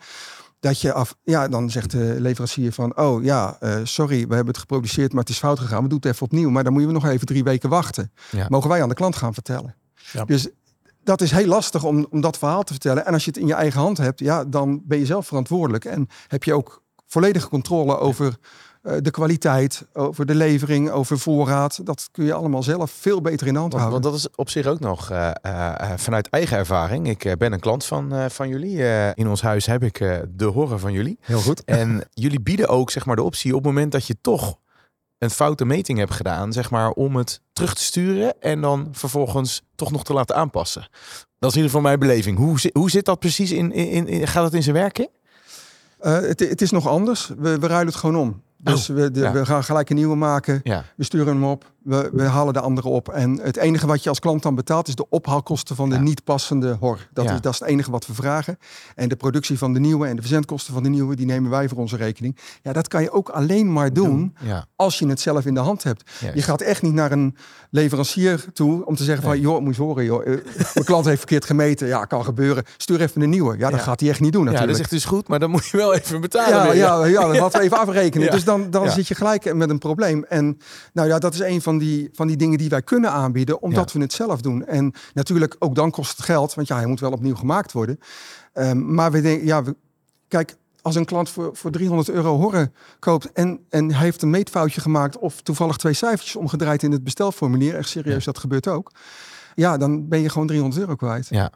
dat 0.64 0.82
je 0.82 0.94
af, 0.94 1.16
ja, 1.24 1.48
dan 1.48 1.70
zegt 1.70 1.92
de 1.92 2.16
leverancier 2.20 2.72
van, 2.72 2.98
oh 2.98 3.24
ja, 3.24 3.58
uh, 3.62 3.80
sorry, 3.84 4.28
we 4.28 4.36
hebben 4.36 4.54
het 4.54 4.58
geproduceerd, 4.58 5.12
maar 5.12 5.22
het 5.22 5.30
is 5.30 5.38
fout 5.38 5.60
gegaan. 5.60 5.84
We 5.84 5.90
doen 5.90 5.98
het 5.98 6.06
even 6.06 6.26
opnieuw, 6.26 6.50
maar 6.50 6.64
dan 6.64 6.74
moet 6.74 6.82
je 6.82 6.88
nog 6.88 7.06
even 7.06 7.28
drie 7.28 7.44
weken 7.44 7.70
wachten. 7.70 8.12
Ja. 8.32 8.46
Mogen 8.50 8.70
wij 8.70 8.82
aan 8.82 8.90
de 8.90 8.96
klant 8.96 9.16
gaan 9.16 9.34
vertellen. 9.34 9.76
Ja. 10.12 10.26
Dus 10.26 10.48
dat 11.04 11.22
is 11.22 11.32
heel 11.32 11.46
lastig 11.46 11.84
om, 11.84 12.08
om 12.10 12.22
dat 12.22 12.38
verhaal 12.38 12.64
te 12.64 12.74
vertellen. 12.74 13.06
En 13.06 13.14
als 13.14 13.26
je 13.26 13.32
het 13.32 13.40
in 13.40 13.48
je 13.48 13.54
eigen 13.54 13.80
hand 13.80 13.98
hebt, 13.98 14.20
ja, 14.20 14.46
dan 14.46 14.82
ben 14.86 15.00
je 15.00 15.06
zelf 15.06 15.28
verantwoordelijk 15.28 15.86
en 15.86 16.08
heb 16.28 16.44
je 16.44 16.54
ook 16.54 16.84
volledige 17.08 17.50
controle 17.50 17.98
over 17.98 18.38
de 18.84 19.12
kwaliteit, 19.12 19.86
over 19.94 20.26
de 20.26 20.36
levering, 20.36 20.90
over 20.90 21.20
voorraad. 21.20 21.86
Dat 21.86 22.10
kun 22.12 22.26
je 22.26 22.34
allemaal 22.34 22.64
zelf 22.64 22.92
veel 22.92 23.22
beter 23.22 23.48
in 23.48 23.54
de 23.54 23.60
hand 23.60 23.74
want, 23.74 23.84
houden. 23.86 24.12
Want 24.12 24.22
dat 24.22 24.32
is 24.32 24.36
op 24.36 24.50
zich 24.50 24.66
ook 24.66 24.80
nog 24.80 25.12
uh, 25.12 25.32
uh, 25.46 25.92
vanuit 25.96 26.30
eigen 26.30 26.58
ervaring. 26.58 27.10
Ik 27.10 27.38
ben 27.38 27.54
een 27.54 27.60
klant 27.60 27.86
van, 27.86 28.32
van 28.32 28.50
jullie. 28.50 28.78
in 29.14 29.28
ons 29.28 29.42
huis 29.42 29.66
heb 29.66 29.84
ik 29.84 29.98
de 30.36 30.46
horen 30.46 30.80
van 30.80 30.92
jullie. 30.92 31.18
Heel 31.22 31.42
goed. 31.42 31.64
En 31.84 32.04
jullie 32.14 32.42
bieden 32.42 32.68
ook 32.68 32.92
zeg 32.92 33.06
maar 33.06 33.16
de 33.16 33.24
optie 33.24 33.56
op 33.56 33.64
het 33.64 33.74
moment 33.74 33.92
dat 33.92 34.08
je 34.08 34.16
toch 34.22 34.58
een 35.24 35.30
foute 35.30 35.66
meting 35.66 36.00
heb 36.00 36.10
gedaan, 36.10 36.54
zeg 36.54 36.70
maar, 36.70 36.90
om 36.90 37.16
het 37.16 37.42
terug 37.54 37.74
te 37.74 37.84
sturen 37.84 38.42
en 38.42 38.62
dan 38.62 38.88
vervolgens 38.92 39.62
toch 39.76 39.92
nog 39.92 40.04
te 40.04 40.14
laten 40.14 40.36
aanpassen. 40.36 40.88
Dat 41.40 41.52
is 41.52 41.58
in 41.58 41.64
ieder 41.64 41.64
geval 41.64 41.82
mijn 41.82 42.00
beleving. 42.00 42.38
Hoe, 42.38 42.60
zi- 42.60 42.70
hoe 42.74 42.90
zit 42.90 43.06
dat 43.06 43.20
precies 43.20 43.52
in, 43.52 43.72
in, 43.72 44.08
in 44.08 44.28
gaat 44.28 44.44
dat 44.44 44.54
in 44.54 44.64
zijn 44.64 44.76
werk? 44.76 45.00
in? 45.00 45.10
Eh, 46.00 46.14
het, 46.14 46.40
het 46.40 46.62
is 46.62 46.72
nog 46.72 46.88
anders. 46.88 47.32
We, 47.38 47.60
we 47.60 47.68
ruilen 47.68 47.88
het 47.88 47.96
gewoon 47.96 48.16
om. 48.16 48.42
Dus 48.64 48.88
we, 48.88 49.12
de- 49.12 49.20
ja. 49.20 49.32
we 49.32 49.46
gaan 49.46 49.64
gelijk 49.64 49.90
een 49.90 49.96
nieuwe 49.96 50.16
maken. 50.16 50.60
Ja, 50.64 50.84
We 50.96 51.04
sturen 51.04 51.34
hem 51.34 51.44
op. 51.44 51.72
We, 51.84 52.10
we 52.14 52.24
halen 52.24 52.54
de 52.54 52.60
andere 52.60 52.88
op. 52.88 53.10
En 53.10 53.40
het 53.42 53.58
enige 53.58 53.88
wat 53.88 54.04
je 54.04 54.10
als 54.10 54.20
klant 54.20 54.44
dan 54.44 54.56
betaalt 54.56 54.88
is 54.88 54.96
de 54.96 55.06
ophaalkosten 55.10 55.76
van 55.76 55.90
de 55.90 55.96
Ja. 55.96 56.02
niet 56.02 56.24
passende 56.24 56.78
hor. 56.80 57.08
Dat, 57.14 57.26
Ja. 57.26 57.34
is, 57.34 57.42
dat 57.42 57.54
is 57.54 57.60
het 57.60 57.68
enige 57.70 57.92
wat 57.92 58.06
we 58.08 58.14
vragen. 58.14 58.58
En 58.96 59.10
de 59.10 59.16
productie 59.16 59.58
van 59.58 59.74
de 59.74 59.80
nieuwe 59.80 60.08
en 60.08 60.16
de 60.16 60.22
verzendkosten 60.22 60.74
van 60.74 60.84
de 60.84 60.90
nieuwe, 60.90 61.16
die 61.16 61.26
nemen 61.26 61.50
wij 61.52 61.70
voor 61.70 61.78
onze 61.78 61.96
rekening. 61.96 62.38
Ja, 62.62 62.74
dat 62.74 62.88
kan 62.88 63.02
je 63.02 63.12
ook 63.12 63.30
alleen 63.30 63.74
maar 63.74 63.94
doen 63.94 64.36
ja, 64.40 64.66
als 64.76 65.00
je 65.00 65.08
het 65.08 65.20
zelf 65.20 65.46
in 65.46 65.54
de 65.54 65.60
hand 65.60 65.84
hebt. 65.84 66.12
juist. 66.20 66.36
Je 66.36 66.42
gaat 66.42 66.62
echt 66.62 66.82
niet 66.82 66.94
naar 66.94 67.12
een 67.12 67.36
leverancier 67.70 68.46
toe 68.54 68.86
om 68.86 68.96
te 68.96 69.04
zeggen 69.04 69.24
van, 69.24 69.40
joh, 69.40 69.62
moet 69.62 69.76
je 69.76 69.82
horen, 69.82 70.04
joh, 70.04 70.22
eh, 70.28 70.38
mijn 70.74 70.86
klant 70.86 71.06
heeft 71.06 71.18
verkeerd 71.18 71.46
gemeten. 71.46 71.88
Ja, 71.88 72.06
kan 72.06 72.24
gebeuren. 72.26 72.64
Stuur 72.78 73.02
even 73.02 73.22
een 73.22 73.30
nieuwe. 73.30 73.58
Ja, 73.58 73.70
dat 73.70 73.80
Ja. 73.80 73.86
gaat 73.86 74.00
hij 74.00 74.10
echt 74.10 74.20
niet 74.20 74.32
doen 74.34 74.44
ja, 74.46 74.52
natuurlijk. 74.52 74.78
dat 74.80 74.88
is 74.90 74.94
echt 74.94 75.04
dus 75.04 75.18
goed, 75.18 75.28
maar 75.28 75.40
dan 75.40 75.50
moet 75.50 75.66
je 75.66 75.78
wel 75.78 75.94
even 75.94 76.22
betalen. 76.22 76.50
Ja, 76.50 76.74
ja, 76.74 77.06
ja, 77.22 77.28
dat 77.28 77.38
laten 77.40 77.60
we 77.60 77.66
even 77.66 77.78
afrekenen. 77.80 78.26
Ja. 78.28 78.32
Dus 78.34 78.44
dan, 78.44 78.53
dan 78.70 78.84
Ja. 78.84 78.90
zit 78.90 79.08
je 79.08 79.16
gelijk 79.16 79.54
met 79.54 79.70
een 79.70 79.78
probleem. 79.78 80.24
En 80.24 80.58
nou 80.94 81.08
ja, 81.08 81.20
dat 81.20 81.34
is 81.34 81.40
een 81.40 81.62
van 81.62 81.78
die, 81.78 82.10
van 82.14 82.28
die 82.28 82.38
dingen 82.38 82.58
die 82.58 82.70
wij 82.70 82.82
kunnen 82.82 83.12
aanbieden, 83.12 83.62
omdat 83.62 83.92
we 83.92 84.00
het 84.00 84.14
zelf 84.14 84.42
doen. 84.42 84.66
En 84.66 84.94
natuurlijk, 85.14 85.56
ook 85.60 85.76
dan 85.76 85.92
kost 85.92 86.18
het 86.18 86.26
geld, 86.26 86.54
want 86.54 86.68
ja, 86.68 86.76
hij 86.76 86.86
moet 86.86 87.00
wel 87.00 87.12
opnieuw 87.12 87.36
gemaakt 87.36 87.72
worden. 87.72 88.00
Ehm, 88.54 88.94
maar 88.94 89.12
we 89.12 89.22
denken, 89.22 89.46
ja, 89.46 89.64
we, 89.64 89.76
kijk, 90.28 90.56
als 90.82 90.96
een 90.96 91.06
klant 91.06 91.30
voor, 91.30 91.50
voor 91.56 91.72
300 91.72 92.10
euro 92.10 92.38
horren 92.38 92.74
koopt 93.00 93.32
en, 93.32 93.60
en 93.70 93.92
hij 93.92 94.04
heeft 94.04 94.22
een 94.22 94.30
meetfoutje 94.30 94.82
gemaakt 94.82 95.18
of 95.18 95.42
toevallig 95.42 95.78
twee 95.78 95.94
cijfertjes 95.94 96.36
omgedraaid 96.36 96.84
in 96.84 96.92
het 96.92 97.04
bestelformulier, 97.04 97.76
echt 97.76 97.90
serieus, 97.90 98.26
dat 98.26 98.38
gebeurt 98.38 98.68
ook. 98.68 98.92
Ja, 99.56 99.78
dan 99.78 100.08
ben 100.08 100.20
je 100.20 100.30
gewoon 100.30 100.48
300 100.48 100.82
euro 100.82 100.96
kwijt. 100.96 101.28
Ja, 101.30 101.52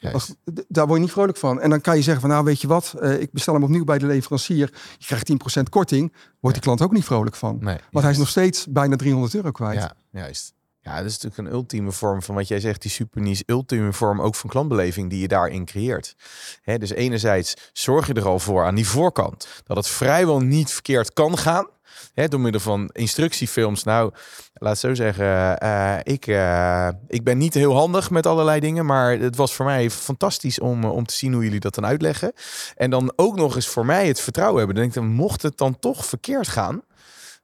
juist. 0.00 0.36
Daar 0.68 0.86
word 0.86 0.98
je 0.98 1.04
niet 1.04 1.12
vrolijk 1.12 1.38
van. 1.38 1.60
En 1.60 1.70
dan 1.70 1.80
kan 1.80 1.96
je 1.96 2.02
zeggen 2.02 2.20
van 2.20 2.30
nou 2.30 2.44
weet 2.44 2.60
je 2.60 2.66
wat, 2.66 2.94
eh, 3.00 3.20
ik 3.20 3.32
bestel 3.32 3.54
hem 3.54 3.62
opnieuw 3.62 3.84
bij 3.84 3.98
de 3.98 4.06
leverancier. 4.06 4.70
Je 4.98 5.06
krijgt 5.06 5.26
10% 5.26 5.68
korting. 5.68 6.12
Wordt 6.40 6.56
die 6.56 6.64
klant 6.64 6.82
ook 6.82 6.92
niet 6.92 7.04
vrolijk 7.04 7.36
van. 7.36 7.58
Nee, 7.60 7.78
Want 7.90 8.04
hij 8.04 8.12
is 8.12 8.18
nog 8.18 8.28
steeds 8.28 8.66
bijna 8.66 8.96
300 8.96 9.34
euro 9.34 9.50
kwijt. 9.50 9.80
Ja, 9.80 9.94
juist. 10.10 10.54
Ja, 10.82 10.96
dat 10.96 11.04
is 11.04 11.12
natuurlijk 11.12 11.48
een 11.48 11.54
ultieme 11.54 11.92
vorm 11.92 12.22
van 12.22 12.34
wat 12.34 12.48
jij 12.48 12.60
zegt, 12.60 12.82
die 12.82 12.90
superniche, 12.90 13.42
ultieme 13.46 13.92
vorm 13.92 14.20
ook 14.20 14.34
van 14.34 14.50
klantbeleving 14.50 15.10
die 15.10 15.20
je 15.20 15.28
daarin 15.28 15.64
creëert. 15.64 16.14
Hè, 16.62 16.78
dus 16.78 16.90
enerzijds 16.90 17.54
zorg 17.72 18.06
je 18.06 18.14
er 18.14 18.26
al 18.26 18.38
voor 18.38 18.64
aan 18.64 18.74
die 18.74 18.86
voorkant 18.88 19.48
dat 19.64 19.76
het 19.76 19.86
vrijwel 19.86 20.40
niet 20.40 20.70
verkeerd 20.70 21.12
kan 21.12 21.38
gaan. 21.38 21.66
Hè, 22.14 22.28
door 22.28 22.40
middel 22.40 22.60
van 22.60 22.90
instructiefilms. 22.92 23.82
Nou, 23.84 24.12
laat 24.52 24.78
zo 24.78 24.94
zeggen, 24.94 25.58
eh, 25.58 25.96
ik, 26.02 26.26
eh, 26.26 26.88
ik 27.08 27.24
ben 27.24 27.38
niet 27.38 27.54
heel 27.54 27.74
handig 27.74 28.10
met 28.10 28.26
allerlei 28.26 28.60
dingen, 28.60 28.86
maar 28.86 29.18
het 29.18 29.36
was 29.36 29.54
voor 29.54 29.64
mij 29.64 29.90
fantastisch 29.90 30.58
om, 30.60 30.84
eh, 30.84 30.92
om 30.92 31.06
te 31.06 31.14
zien 31.14 31.32
hoe 31.32 31.42
jullie 31.44 31.60
dat 31.60 31.74
dan 31.74 31.86
uitleggen. 31.86 32.32
En 32.76 32.90
dan 32.90 33.12
ook 33.16 33.36
nog 33.36 33.54
eens 33.54 33.68
voor 33.68 33.86
mij 33.86 34.06
het 34.06 34.20
vertrouwen 34.20 34.58
hebben. 34.58 34.74
Dan 34.76 34.84
denk 34.84 34.96
ik, 34.96 35.02
dan 35.02 35.12
mocht 35.12 35.42
het 35.42 35.58
dan 35.58 35.78
toch 35.78 36.06
verkeerd 36.06 36.48
gaan, 36.48 36.82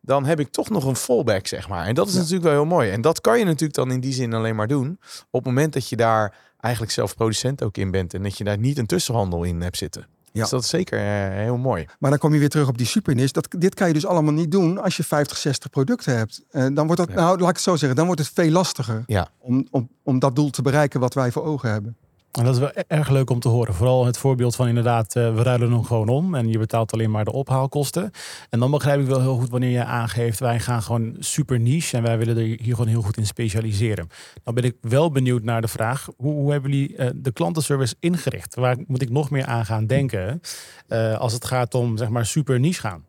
dan 0.00 0.24
heb 0.24 0.40
ik 0.40 0.48
toch 0.50 0.70
nog 0.70 0.84
een 0.84 0.96
fallback, 0.96 1.46
zeg 1.46 1.68
maar. 1.68 1.86
En 1.86 1.94
dat 1.94 2.06
is 2.06 2.12
Ja. 2.12 2.18
natuurlijk 2.18 2.44
wel 2.44 2.52
heel 2.54 2.64
mooi. 2.64 2.90
En 2.90 3.00
dat 3.00 3.20
kan 3.20 3.38
je 3.38 3.44
natuurlijk 3.44 3.74
dan 3.74 3.90
in 3.90 4.00
die 4.00 4.12
zin 4.12 4.34
alleen 4.34 4.56
maar 4.56 4.68
doen 4.68 4.98
op 5.30 5.44
het 5.44 5.44
moment 5.44 5.72
dat 5.72 5.88
je 5.88 5.96
daar 5.96 6.34
eigenlijk 6.60 6.94
zelf 6.94 7.14
producent 7.14 7.62
ook 7.62 7.76
in 7.76 7.90
bent 7.90 8.14
en 8.14 8.22
dat 8.22 8.38
je 8.38 8.44
daar 8.44 8.58
niet 8.58 8.78
een 8.78 8.86
tussenhandel 8.86 9.42
in 9.42 9.60
hebt 9.60 9.76
zitten. 9.76 10.06
Ja. 10.36 10.42
Dus 10.42 10.50
dat 10.50 10.62
is 10.62 10.68
zeker 10.68 10.98
eh, 10.98 11.30
heel 11.42 11.56
mooi. 11.56 11.86
Maar 11.98 12.10
dan 12.10 12.18
kom 12.18 12.32
je 12.32 12.38
weer 12.38 12.48
terug 12.48 12.68
op 12.68 12.78
die 12.78 12.86
supernis. 12.86 13.32
Dat, 13.32 13.48
dit 13.58 13.74
kan 13.74 13.86
je 13.88 13.92
dus 13.94 14.06
allemaal 14.06 14.32
niet 14.32 14.50
doen 14.50 14.82
als 14.82 14.96
je 14.96 15.04
50, 15.04 15.36
60 15.36 15.70
producten 15.70 16.16
hebt. 16.16 16.42
En 16.50 16.74
dan 16.74 16.86
wordt 16.86 17.00
dat, 17.00 17.10
Ja. 17.10 17.14
nou 17.16 17.38
laat 17.38 17.48
ik 17.48 17.54
het 17.54 17.64
zo 17.64 17.76
zeggen, 17.76 17.96
dan 17.96 18.06
wordt 18.06 18.20
het 18.20 18.30
veel 18.34 18.50
lastiger 18.50 19.02
Ja. 19.06 19.28
om, 19.38 19.66
om, 19.70 19.88
om 20.02 20.18
dat 20.18 20.36
doel 20.36 20.50
te 20.50 20.62
bereiken 20.62 21.00
wat 21.00 21.14
wij 21.14 21.32
voor 21.32 21.44
ogen 21.44 21.70
hebben. 21.70 21.96
En 22.36 22.44
dat 22.44 22.54
is 22.54 22.60
wel 22.60 22.70
e- 22.74 22.82
erg 22.86 23.08
leuk 23.08 23.30
om 23.30 23.40
te 23.40 23.48
horen. 23.48 23.74
Vooral 23.74 24.06
het 24.06 24.18
voorbeeld 24.18 24.56
van 24.56 24.68
inderdaad, 24.68 25.16
eh, 25.16 25.34
we 25.34 25.42
ruilen 25.42 25.72
hem 25.72 25.84
gewoon 25.84 26.08
om 26.08 26.34
en 26.34 26.48
je 26.48 26.58
betaalt 26.58 26.92
alleen 26.92 27.10
maar 27.10 27.24
de 27.24 27.32
ophaalkosten. 27.32 28.10
En 28.50 28.60
dan 28.60 28.70
begrijp 28.70 29.00
ik 29.00 29.06
wel 29.06 29.20
heel 29.20 29.36
goed 29.36 29.50
wanneer 29.50 29.70
je 29.70 29.84
aangeeft, 29.84 30.40
wij 30.40 30.60
gaan 30.60 30.82
gewoon 30.82 31.16
super 31.18 31.60
niche 31.60 31.96
en 31.96 32.02
wij 32.02 32.18
willen 32.18 32.36
er 32.36 32.42
hier 32.42 32.58
gewoon 32.74 32.86
heel 32.86 33.02
goed 33.02 33.16
in 33.16 33.26
specialiseren. 33.26 34.08
Dan 34.44 34.54
ben 34.54 34.64
ik 34.64 34.76
wel 34.80 35.10
benieuwd 35.10 35.42
naar 35.42 35.60
de 35.60 35.68
vraag, 35.68 36.08
hoe, 36.16 36.32
hoe 36.32 36.52
hebben 36.52 36.70
jullie 36.70 36.96
eh, 36.96 37.10
de 37.14 37.32
klantenservice 37.32 37.94
ingericht? 38.00 38.54
Waar 38.54 38.76
moet 38.86 39.02
ik 39.02 39.10
nog 39.10 39.30
meer 39.30 39.46
aan 39.46 39.66
gaan 39.66 39.86
denken 39.86 40.40
eh, 40.88 41.18
als 41.18 41.32
het 41.32 41.44
gaat 41.44 41.74
om 41.74 41.96
zeg 41.96 42.08
maar 42.08 42.26
super 42.26 42.60
niche 42.60 42.80
gaan? 42.80 43.04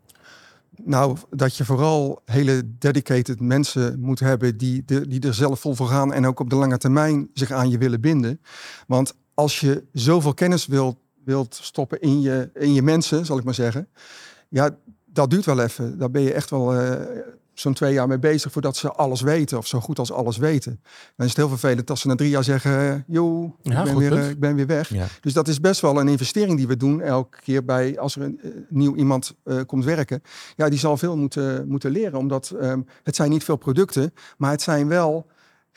Nou, 0.83 1.17
dat 1.29 1.55
je 1.55 1.65
vooral 1.65 2.21
hele 2.25 2.61
dedicated 2.77 3.39
mensen 3.39 3.99
moet 3.99 4.19
hebben 4.19 4.57
die, 4.57 4.85
die 4.85 5.21
er 5.21 5.33
zelf 5.33 5.59
vol 5.59 5.75
voor 5.75 5.87
gaan 5.87 6.13
en 6.13 6.25
ook 6.25 6.39
op 6.39 6.49
de 6.49 6.55
lange 6.55 6.77
termijn 6.77 7.29
zich 7.33 7.51
aan 7.51 7.69
je 7.69 7.77
willen 7.77 8.01
binden. 8.01 8.41
Want 8.87 9.13
als 9.33 9.59
je 9.59 9.83
zoveel 9.93 10.33
kennis 10.33 10.65
wilt, 10.65 10.97
wilt 11.23 11.59
stoppen 11.61 12.01
in 12.01 12.21
je, 12.21 12.49
in 12.53 12.73
je 12.73 12.81
mensen, 12.81 13.25
zal 13.25 13.37
ik 13.37 13.43
maar 13.43 13.53
zeggen, 13.53 13.87
ja, 14.49 14.77
dat 15.05 15.29
duurt 15.29 15.45
wel 15.45 15.59
even. 15.59 15.97
Daar 15.97 16.11
ben 16.11 16.21
je 16.21 16.33
echt 16.33 16.49
wel 16.49 16.75
eh, 16.75 17.01
zo'n 17.59 17.73
twee 17.73 17.93
jaar 17.93 18.07
mee 18.07 18.19
bezig 18.19 18.51
voordat 18.51 18.77
ze 18.77 18.91
alles 18.91 19.21
weten 19.21 19.57
of 19.57 19.67
zo 19.67 19.79
goed 19.79 19.99
als 19.99 20.11
alles 20.11 20.37
weten. 20.37 20.81
Dan 21.15 21.25
is 21.25 21.27
het 21.27 21.37
heel 21.37 21.49
vervelend 21.49 21.89
als 21.89 22.01
ze 22.01 22.07
na 22.07 22.15
drie 22.15 22.29
jaar 22.29 22.43
zeggen, 22.43 22.93
eh, 22.93 22.95
joh, 23.07 23.51
Ja, 23.61 23.79
ik, 23.79 23.85
ben 23.85 23.97
weer, 23.97 24.17
eh, 24.17 24.29
ik 24.29 24.39
ben 24.39 24.55
weer 24.55 24.65
weg. 24.65 24.89
Ja. 24.89 25.05
Dus 25.21 25.33
dat 25.33 25.47
is 25.47 25.59
best 25.59 25.81
wel 25.81 25.99
een 25.99 26.07
investering 26.07 26.57
die 26.57 26.67
we 26.67 26.77
doen 26.77 27.01
elke 27.01 27.37
keer 27.41 27.65
bij 27.65 27.99
als 27.99 28.15
er 28.15 28.21
een 28.21 28.39
eh, 28.41 28.51
nieuw 28.69 28.95
iemand 28.95 29.35
komt 29.65 29.85
werken. 29.85 30.21
Ja, 30.55 30.69
die 30.69 30.79
zal 30.79 30.97
veel 30.97 31.17
moeten, 31.17 31.67
moeten 31.67 31.91
leren, 31.91 32.19
omdat 32.19 32.49
ehm, 32.49 32.81
het 33.03 33.15
zijn 33.15 33.29
niet 33.29 33.43
veel 33.43 33.55
producten, 33.55 34.13
maar 34.37 34.51
het 34.51 34.61
zijn 34.61 34.87
wel 34.87 35.27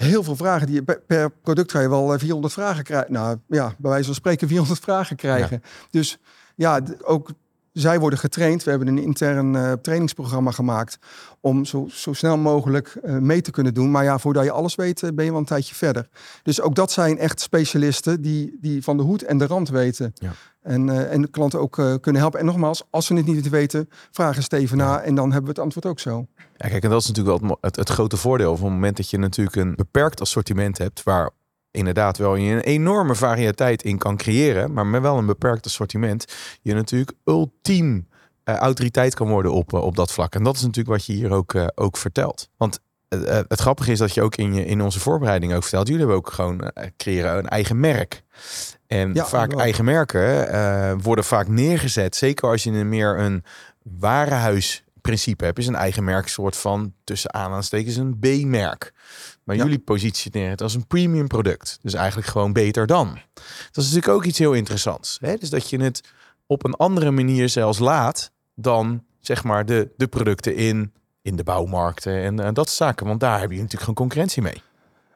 heel 0.00 0.22
veel 0.22 0.36
vragen 0.36 0.66
die 0.66 0.74
je 0.74 0.98
per, 1.06 1.30
product 1.30 1.70
ga 1.70 1.80
je 1.80 1.88
wel 1.88 2.12
eh, 2.12 2.18
400 2.18 2.52
vragen 2.52 2.84
krijgen. 2.84 3.12
Nou 3.12 3.38
ja, 3.48 3.74
bij 3.78 3.90
wijze 3.90 4.04
van 4.04 4.14
spreken 4.14 4.48
400 4.48 4.80
vragen 4.88 5.16
krijgen. 5.16 5.62
Dus 5.90 6.18
ja, 6.54 6.80
ook 7.02 7.30
zij 7.72 7.98
worden 8.00 8.18
getraind. 8.18 8.64
We 8.64 8.70
hebben 8.70 8.88
een 8.88 8.98
intern 8.98 9.56
eh, 9.56 9.72
trainingsprogramma 9.72 10.50
gemaakt 10.50 10.98
om 11.40 11.64
zo, 11.64 11.86
zo 11.90 12.12
snel 12.12 12.36
mogelijk 12.36 12.98
eh, 13.02 13.16
mee 13.16 13.40
te 13.40 13.50
kunnen 13.50 13.74
doen. 13.74 13.90
Maar 13.90 14.04
ja, 14.04 14.18
voordat 14.18 14.44
je 14.44 14.50
alles 14.50 14.74
weet, 14.74 15.02
eh, 15.02 15.10
ben 15.14 15.24
je 15.24 15.30
wel 15.30 15.40
een 15.40 15.46
tijdje 15.46 15.74
verder. 15.74 16.08
Dus 16.42 16.60
ook 16.60 16.74
dat 16.74 16.92
zijn 16.92 17.18
echt 17.18 17.40
specialisten 17.40 18.22
die, 18.22 18.58
die 18.60 18.82
van 18.82 18.96
de 18.96 19.02
hoed 19.02 19.22
en 19.22 19.38
de 19.38 19.46
rand 19.46 19.68
weten. 19.68 20.12
Ja. 20.14 20.32
En, 20.62 21.10
en 21.10 21.22
de 21.22 21.28
klanten 21.28 21.60
ook 21.60 21.74
kunnen 22.00 22.20
helpen. 22.20 22.40
En 22.40 22.46
nogmaals, 22.46 22.82
als 22.90 23.06
ze 23.06 23.14
het 23.14 23.26
niet 23.26 23.48
weten, 23.48 23.88
vragen 24.10 24.42
Steven 24.42 24.76
na. 24.76 25.00
En 25.00 25.14
dan 25.14 25.24
hebben 25.24 25.42
we 25.42 25.48
het 25.48 25.58
antwoord 25.58 25.86
ook 25.86 26.00
zo. 26.00 26.26
Ja, 26.56 26.68
kijk, 26.68 26.82
en 26.82 26.90
dat 26.90 27.00
is 27.00 27.08
natuurlijk 27.08 27.40
wel 27.40 27.50
het, 27.50 27.60
het, 27.60 27.76
het 27.76 27.88
grote 27.88 28.16
voordeel 28.16 28.56
van 28.56 28.64
het 28.64 28.74
moment 28.74 28.96
dat 28.96 29.10
je 29.10 29.18
natuurlijk 29.18 29.56
een 29.56 29.74
beperkt 29.74 30.20
assortiment 30.20 30.78
hebt, 30.78 31.02
waar 31.02 31.30
inderdaad 31.70 32.18
wel 32.18 32.34
je 32.34 32.52
een 32.52 32.60
enorme 32.60 33.14
variëteit 33.14 33.82
in 33.82 33.98
kan 33.98 34.16
creëren, 34.16 34.72
maar 34.72 34.86
met 34.86 35.02
wel 35.02 35.18
een 35.18 35.26
beperkt 35.26 35.66
assortiment, 35.66 36.24
je 36.62 36.74
natuurlijk 36.74 37.16
ultiem 37.24 38.08
eh, 38.44 38.56
autoriteit 38.56 39.14
kan 39.14 39.28
worden 39.28 39.52
op, 39.52 39.72
eh, 39.72 39.82
op 39.82 39.96
dat 39.96 40.12
vlak. 40.12 40.34
En 40.34 40.42
dat 40.42 40.54
is 40.54 40.62
natuurlijk 40.62 40.96
wat 40.96 41.06
je 41.06 41.12
hier 41.12 41.30
ook, 41.30 41.54
eh, 41.54 41.66
ook 41.74 41.96
vertelt. 41.96 42.48
Want 42.56 42.80
het 43.48 43.60
grappige 43.60 43.90
is 43.90 43.98
dat 43.98 44.14
je 44.14 44.22
ook 44.22 44.36
in, 44.36 44.54
je, 44.54 44.64
in 44.64 44.82
onze 44.82 45.00
voorbereiding 45.00 45.54
ook 45.54 45.62
vertelt, 45.62 45.86
jullie 45.86 46.02
hebben 46.02 46.18
ook 46.18 46.32
gewoon 46.32 46.70
creëren 46.96 47.38
een 47.38 47.48
eigen 47.48 47.80
merk. 47.80 48.22
En 48.86 49.14
Ja, 49.14 49.26
vaak 49.26 49.50
wel. 49.50 49.60
eigen 49.60 49.84
merken 49.84 51.00
worden 51.02 51.24
vaak 51.24 51.48
neergezet, 51.48 52.16
zeker 52.16 52.48
als 52.48 52.62
je 52.62 52.70
een 52.70 52.88
meer 52.88 53.18
een 53.18 53.44
warenhuisprincipe 53.82 55.44
hebt, 55.44 55.58
is 55.58 55.66
een 55.66 55.74
eigen 55.74 56.04
merk 56.04 56.28
soort 56.28 56.56
van 56.56 56.94
tussen 57.04 57.34
aanhalingstekens 57.34 57.96
een 57.96 58.18
B-merk. 58.18 58.92
Maar 59.44 59.56
Ja. 59.56 59.62
jullie 59.62 59.78
positioneren 59.78 60.50
het 60.50 60.62
als 60.62 60.74
een 60.74 60.86
premium 60.86 61.26
product. 61.26 61.78
Dus 61.82 61.94
eigenlijk 61.94 62.28
gewoon 62.28 62.52
beter 62.52 62.86
dan. 62.86 63.18
Dat 63.34 63.84
is 63.84 63.90
natuurlijk 63.92 64.08
ook 64.08 64.24
iets 64.24 64.38
heel 64.38 64.52
interessants. 64.52 65.18
Hè? 65.20 65.36
Dus 65.36 65.50
dat 65.50 65.70
je 65.70 65.82
het 65.82 66.00
op 66.46 66.64
een 66.64 66.74
andere 66.74 67.10
manier 67.10 67.48
zelfs 67.48 67.78
laat 67.78 68.30
dan 68.54 69.04
zeg 69.20 69.44
maar 69.44 69.66
de, 69.66 69.90
de 69.96 70.06
producten 70.08 70.56
in, 70.56 70.92
in 71.22 71.36
de 71.36 71.42
bouwmarkten 71.44 72.12
en, 72.22 72.40
en 72.40 72.54
dat 72.54 72.66
soort 72.66 72.78
zaken. 72.78 73.06
Want 73.06 73.20
daar 73.20 73.40
heb 73.40 73.48
je 73.50 73.54
natuurlijk 73.56 73.80
gewoon 73.80 73.94
concurrentie 73.94 74.42
mee. 74.42 74.62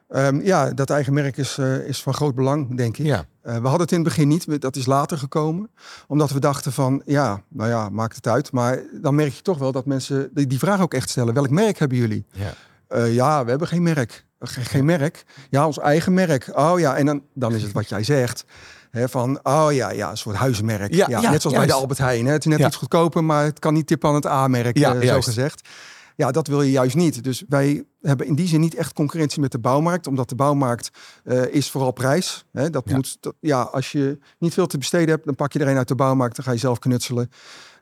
Ehm, 0.09 0.39
ja, 0.41 0.71
dat 0.71 0.89
eigen 0.89 1.13
merk 1.13 1.37
is, 1.37 1.57
eh, 1.57 1.87
is 1.87 2.01
van 2.03 2.13
groot 2.13 2.35
belang, 2.35 2.77
denk 2.77 2.97
ik. 2.97 3.05
Ja, 3.05 3.25
Eh, 3.41 3.53
we 3.55 3.61
hadden 3.61 3.81
het 3.81 3.91
in 3.91 3.97
het 3.99 4.07
begin 4.07 4.27
niet, 4.27 4.61
dat 4.61 4.75
is 4.75 4.85
later 4.85 5.17
gekomen. 5.17 5.69
Omdat 6.07 6.31
we 6.31 6.39
dachten 6.39 6.71
van, 6.71 7.01
ja, 7.05 7.41
nou 7.49 7.69
ja, 7.69 7.89
maakt 7.89 8.15
het 8.15 8.27
uit. 8.27 8.51
Maar 8.51 8.79
dan 9.01 9.15
merk 9.15 9.33
je 9.33 9.41
toch 9.41 9.57
wel 9.57 9.71
dat 9.71 9.85
mensen 9.85 10.29
die, 10.33 10.47
die 10.47 10.59
vraag 10.59 10.81
ook 10.81 10.93
echt 10.93 11.09
stellen. 11.09 11.33
Welk 11.33 11.49
merk 11.49 11.79
hebben 11.79 11.97
jullie? 11.97 12.25
ja. 12.31 12.53
Eh, 12.87 13.13
ja, 13.13 13.43
we 13.43 13.49
hebben 13.49 13.67
geen 13.67 13.83
merk. 13.83 14.25
Ge- 14.39 14.61
geen 14.65 14.85
merk? 14.85 15.23
Ja, 15.49 15.65
ons 15.65 15.79
eigen 15.79 16.13
merk. 16.13 16.49
Oh 16.53 16.79
ja, 16.79 16.95
en 16.95 17.05
dan, 17.05 17.21
dan 17.33 17.53
is 17.53 17.61
het 17.63 17.71
wat 17.71 17.89
jij 17.89 18.03
zegt. 18.03 18.45
Van, 18.91 19.39
oh 19.43 19.67
ja, 19.71 19.91
ja, 19.91 20.09
een 20.09 20.17
soort 20.17 20.35
huismerk. 20.35 20.93
Ja, 20.93 21.05
Ja, 21.09 21.21
ja, 21.21 21.31
net 21.31 21.41
zoals 21.41 21.57
bij 21.57 21.65
de. 21.65 21.73
Albert 21.73 21.99
Heijn. 21.99 22.25
Hè. 22.25 22.31
Het 22.31 22.45
is 22.45 22.51
net 22.51 22.59
Ja. 22.59 22.67
iets 22.67 22.75
goedkoper, 22.75 23.23
maar 23.23 23.43
het 23.43 23.59
kan 23.59 23.73
niet 23.73 23.87
tippen 23.87 24.09
aan 24.09 24.15
het 24.15 24.25
A-merk, 24.25 24.77
Ja, 24.77 24.95
eh, 24.95 25.07
zo 25.13 25.21
gezegd. 25.21 25.67
Ja, 26.15 26.31
dat 26.31 26.47
wil 26.47 26.61
je 26.61 26.71
juist 26.71 26.95
niet. 26.95 27.23
Dus 27.23 27.43
wij 27.49 27.83
hebben 28.01 28.27
in 28.27 28.35
die 28.35 28.47
zin 28.47 28.59
niet 28.59 28.75
echt 28.75 28.93
concurrentie 28.93 29.41
met 29.41 29.51
de 29.51 29.59
bouwmarkt, 29.59 30.07
omdat 30.07 30.29
de 30.29 30.35
bouwmarkt 30.35 30.89
uh, 31.23 31.45
is 31.53 31.71
vooral 31.71 31.91
prijs. 31.91 32.45
Hè, 32.51 32.69
dat 32.69 32.89
moet, 32.89 33.17
dat, 33.19 33.33
ja, 33.39 33.61
als 33.61 33.91
je 33.91 34.17
niet 34.39 34.53
veel 34.53 34.67
te 34.67 34.77
besteden 34.77 35.09
hebt, 35.09 35.25
dan 35.25 35.35
pak 35.35 35.53
je 35.53 35.59
er 35.59 35.67
een 35.67 35.77
uit 35.77 35.87
de 35.87 35.95
bouwmarkt, 35.95 36.35
dan 36.35 36.45
ga 36.45 36.51
je 36.51 36.57
zelf 36.57 36.79
knutselen. 36.79 37.29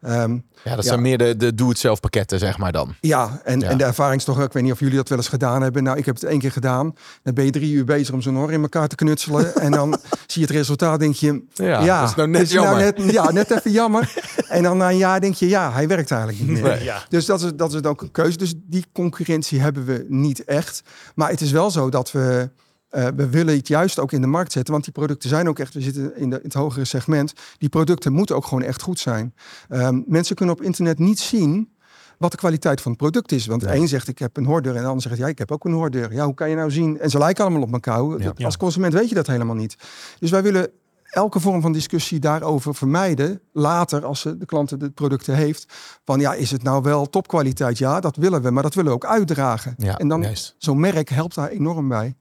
Um, 0.07 0.45
ja, 0.63 0.75
dat 0.75 0.85
zijn 0.85 1.01
meer 1.01 1.17
de, 1.17 1.35
de 1.35 1.53
doe-het-zelf 1.53 1.99
pakketten, 1.99 2.39
zeg 2.39 2.57
maar 2.57 2.71
dan. 2.71 2.95
Ja 2.99 3.41
en, 3.43 3.63
en 3.63 3.77
de 3.77 3.83
ervaring 3.83 4.19
is 4.19 4.25
toch, 4.25 4.41
ik 4.41 4.53
weet 4.53 4.63
niet 4.63 4.71
of 4.71 4.79
jullie 4.79 4.95
dat 4.95 5.09
wel 5.09 5.17
eens 5.17 5.27
gedaan 5.27 5.61
hebben. 5.61 5.83
Nou, 5.83 5.97
ik 5.97 6.05
heb 6.05 6.15
het 6.15 6.23
één 6.23 6.39
keer 6.39 6.51
gedaan. 6.51 6.93
Dan 7.23 7.33
ben 7.33 7.45
je 7.45 7.51
drie 7.51 7.71
uur 7.71 7.85
bezig 7.85 8.13
om 8.13 8.21
zo'n 8.21 8.35
hor 8.35 8.51
in 8.51 8.61
elkaar 8.61 8.87
te 8.87 8.95
knutselen. 8.95 9.55
en 9.65 9.71
dan 9.71 9.97
zie 10.27 10.41
je 10.41 10.47
het 10.47 10.55
resultaat, 10.55 10.99
denk 10.99 11.15
je, 11.15 11.43
ja, 11.53 11.83
ja 11.83 11.99
dat 11.99 12.09
is 12.09 12.15
nou 12.15 12.29
net 12.29 12.41
is 12.41 12.53
nou 12.53 12.65
jammer. 12.65 12.83
Nou 12.83 13.05
net, 13.05 13.13
ja, 13.13 13.31
net 13.31 13.51
even 13.51 13.71
jammer. 13.81 14.13
en 14.47 14.63
dan 14.63 14.77
na 14.77 14.89
een 14.89 14.97
jaar 14.97 15.19
denk 15.19 15.35
je, 15.35 15.47
ja, 15.47 15.71
hij 15.71 15.87
werkt 15.87 16.11
eigenlijk 16.11 16.47
niet 16.47 16.61
meer. 16.61 17.05
Dus 17.09 17.25
dat 17.25 17.41
is, 17.41 17.51
dat 17.55 17.73
is 17.73 17.83
ook 17.83 18.01
een 18.01 18.11
keuze. 18.11 18.37
Dus 18.37 18.53
die 18.57 18.85
concurrentie 18.93 19.61
hebben 19.61 19.85
we 19.85 20.05
niet 20.07 20.43
echt. 20.43 20.83
Maar 21.15 21.29
het 21.29 21.41
is 21.41 21.51
wel 21.51 21.71
zo 21.71 21.89
dat 21.89 22.11
we 22.11 22.49
uh, 22.95 23.07
we 23.15 23.29
willen 23.29 23.55
het 23.55 23.67
juist 23.67 23.99
ook 23.99 24.11
in 24.11 24.21
de 24.21 24.27
markt 24.27 24.51
zetten, 24.51 24.71
want 24.73 24.85
die 24.85 24.93
producten 24.93 25.29
zijn 25.29 25.47
ook 25.47 25.59
echt, 25.59 25.73
we 25.73 25.81
zitten 25.81 26.17
in, 26.17 26.29
de, 26.29 26.35
in 26.35 26.43
het 26.43 26.53
hogere 26.53 26.85
segment, 26.85 27.33
die 27.57 27.69
producten 27.69 28.13
moeten 28.13 28.35
ook 28.35 28.45
gewoon 28.45 28.63
echt 28.63 28.81
goed 28.81 28.99
zijn. 28.99 29.33
Um, 29.69 30.03
mensen 30.07 30.35
kunnen 30.35 30.55
op 30.55 30.61
internet 30.61 30.99
niet 30.99 31.19
zien 31.19 31.71
wat 32.17 32.31
de 32.31 32.37
kwaliteit 32.37 32.81
van 32.81 32.91
het 32.91 32.99
product 33.01 33.31
is. 33.31 33.45
Want 33.45 33.61
de 33.61 33.75
een 33.75 33.87
zegt 33.87 34.07
ik 34.07 34.19
heb 34.19 34.37
een 34.37 34.45
hoordeur 34.45 34.75
en 34.75 34.81
de 34.81 34.87
ander 34.87 35.01
zegt 35.01 35.17
ja 35.17 35.27
ik 35.27 35.37
heb 35.37 35.51
ook 35.51 35.65
een 35.65 35.73
hoordeur. 35.73 36.13
Ja 36.13 36.25
hoe 36.25 36.33
kan 36.33 36.49
je 36.49 36.55
nou 36.55 36.71
zien? 36.71 36.99
En 36.99 37.09
ze 37.09 37.17
lijken 37.17 37.43
allemaal 37.43 37.61
op 37.61 37.73
elkaar. 37.73 38.21
Ja. 38.21 38.45
Als 38.45 38.57
consument 38.57 38.93
weet 38.93 39.09
je 39.09 39.15
dat 39.15 39.27
helemaal 39.27 39.55
niet. 39.55 39.75
Dus 40.19 40.31
wij 40.31 40.43
willen 40.43 40.69
elke 41.03 41.39
vorm 41.39 41.61
van 41.61 41.71
discussie 41.71 42.19
daarover 42.19 42.75
vermijden. 42.75 43.41
Later, 43.51 44.05
als 44.05 44.21
de 44.21 44.45
klant 44.45 44.79
de 44.79 44.89
producten 44.89 45.35
heeft. 45.35 45.65
Van 46.05 46.19
ja, 46.19 46.33
is 46.33 46.51
het 46.51 46.63
nou 46.63 46.81
wel 46.81 47.09
topkwaliteit? 47.09 47.77
Ja, 47.77 47.99
dat 47.99 48.15
willen 48.15 48.41
we, 48.41 48.49
maar 48.49 48.63
dat 48.63 48.73
willen 48.73 48.89
we 48.89 48.95
ook 48.95 49.05
uitdragen. 49.05 49.73
Ja, 49.77 49.97
en 49.97 50.07
dan 50.07 50.25
zo'n 50.57 50.79
merk 50.79 51.09
helpt 51.09 51.35
daar 51.35 51.49
enorm 51.49 51.87
bij. 51.87 52.15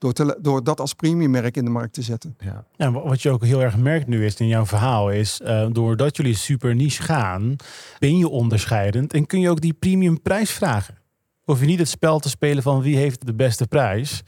Door, 0.00 0.12
te, 0.12 0.38
door 0.42 0.64
dat 0.64 0.80
als 0.80 0.94
premiummerk 0.94 1.56
in 1.56 1.64
de 1.64 1.70
markt 1.70 1.92
te 1.92 2.02
zetten. 2.02 2.36
Ja. 2.38 2.64
En 2.76 2.92
wat 2.92 3.22
je 3.22 3.30
ook 3.30 3.44
heel 3.44 3.62
erg 3.62 3.76
merkt 3.76 4.06
nu 4.06 4.24
is 4.24 4.34
in 4.34 4.46
jouw 4.46 4.66
verhaal 4.66 5.10
is, 5.10 5.40
uh, 5.44 5.66
doordat 5.72 6.16
jullie 6.16 6.34
super 6.34 6.74
niche 6.74 7.02
gaan, 7.02 7.56
ben 7.98 8.18
je 8.18 8.28
onderscheidend 8.28 9.12
en 9.12 9.26
kun 9.26 9.40
je 9.40 9.50
ook 9.50 9.60
die 9.60 9.72
premium 9.72 10.22
prijs 10.22 10.50
vragen. 10.50 10.94
Hoef 11.42 11.60
je 11.60 11.66
niet 11.66 11.78
het 11.78 11.88
spel 11.88 12.18
te 12.18 12.28
spelen 12.28 12.62
van 12.62 12.82
wie 12.82 12.96
heeft 12.96 13.26
de 13.26 13.34
beste 13.34 13.66
prijs. 13.66 14.22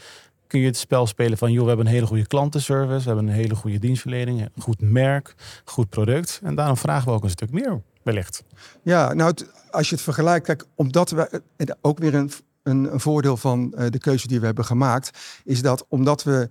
Kun 0.47 0.61
je 0.61 0.67
het 0.67 0.77
spel 0.77 1.07
spelen 1.07 1.39
van, 1.39 1.53
joh, 1.53 1.63
we 1.63 1.69
hebben 1.69 1.87
een 1.87 1.93
hele 1.93 2.07
goede 2.07 2.27
klantenservice, 2.27 3.01
we 3.01 3.07
hebben 3.07 3.27
een 3.27 3.35
hele 3.35 3.55
goede 3.55 3.79
dienstverlening, 3.79 4.41
een 4.41 4.63
goed 4.63 4.81
merk, 4.81 5.35
goed 5.65 5.89
product. 5.89 6.41
En 6.43 6.55
daarom 6.55 6.77
vragen 6.77 7.09
we 7.09 7.15
ook 7.15 7.25
een 7.25 7.31
stuk 7.31 7.51
meer, 7.51 7.83
wellicht. 8.03 8.45
Ja, 8.83 9.13
nou, 9.13 9.35
als 9.71 9.89
je 9.89 9.95
het 9.95 10.05
vergelijkt, 10.05 10.47
kijk, 10.47 10.65
omdat 10.75 11.11
we 11.11 11.43
ook 11.81 11.99
weer 11.99 12.15
een 12.15 12.31
een, 12.62 12.92
een 12.92 13.01
voordeel 13.01 13.37
van 13.37 13.75
uh, 13.77 13.87
de 13.90 13.98
keuze 13.98 14.27
die 14.27 14.40
we 14.40 14.46
hebben 14.46 14.64
gemaakt, 14.64 15.18
is 15.44 15.62
dat 15.62 15.85
omdat 15.88 16.22
we 16.22 16.51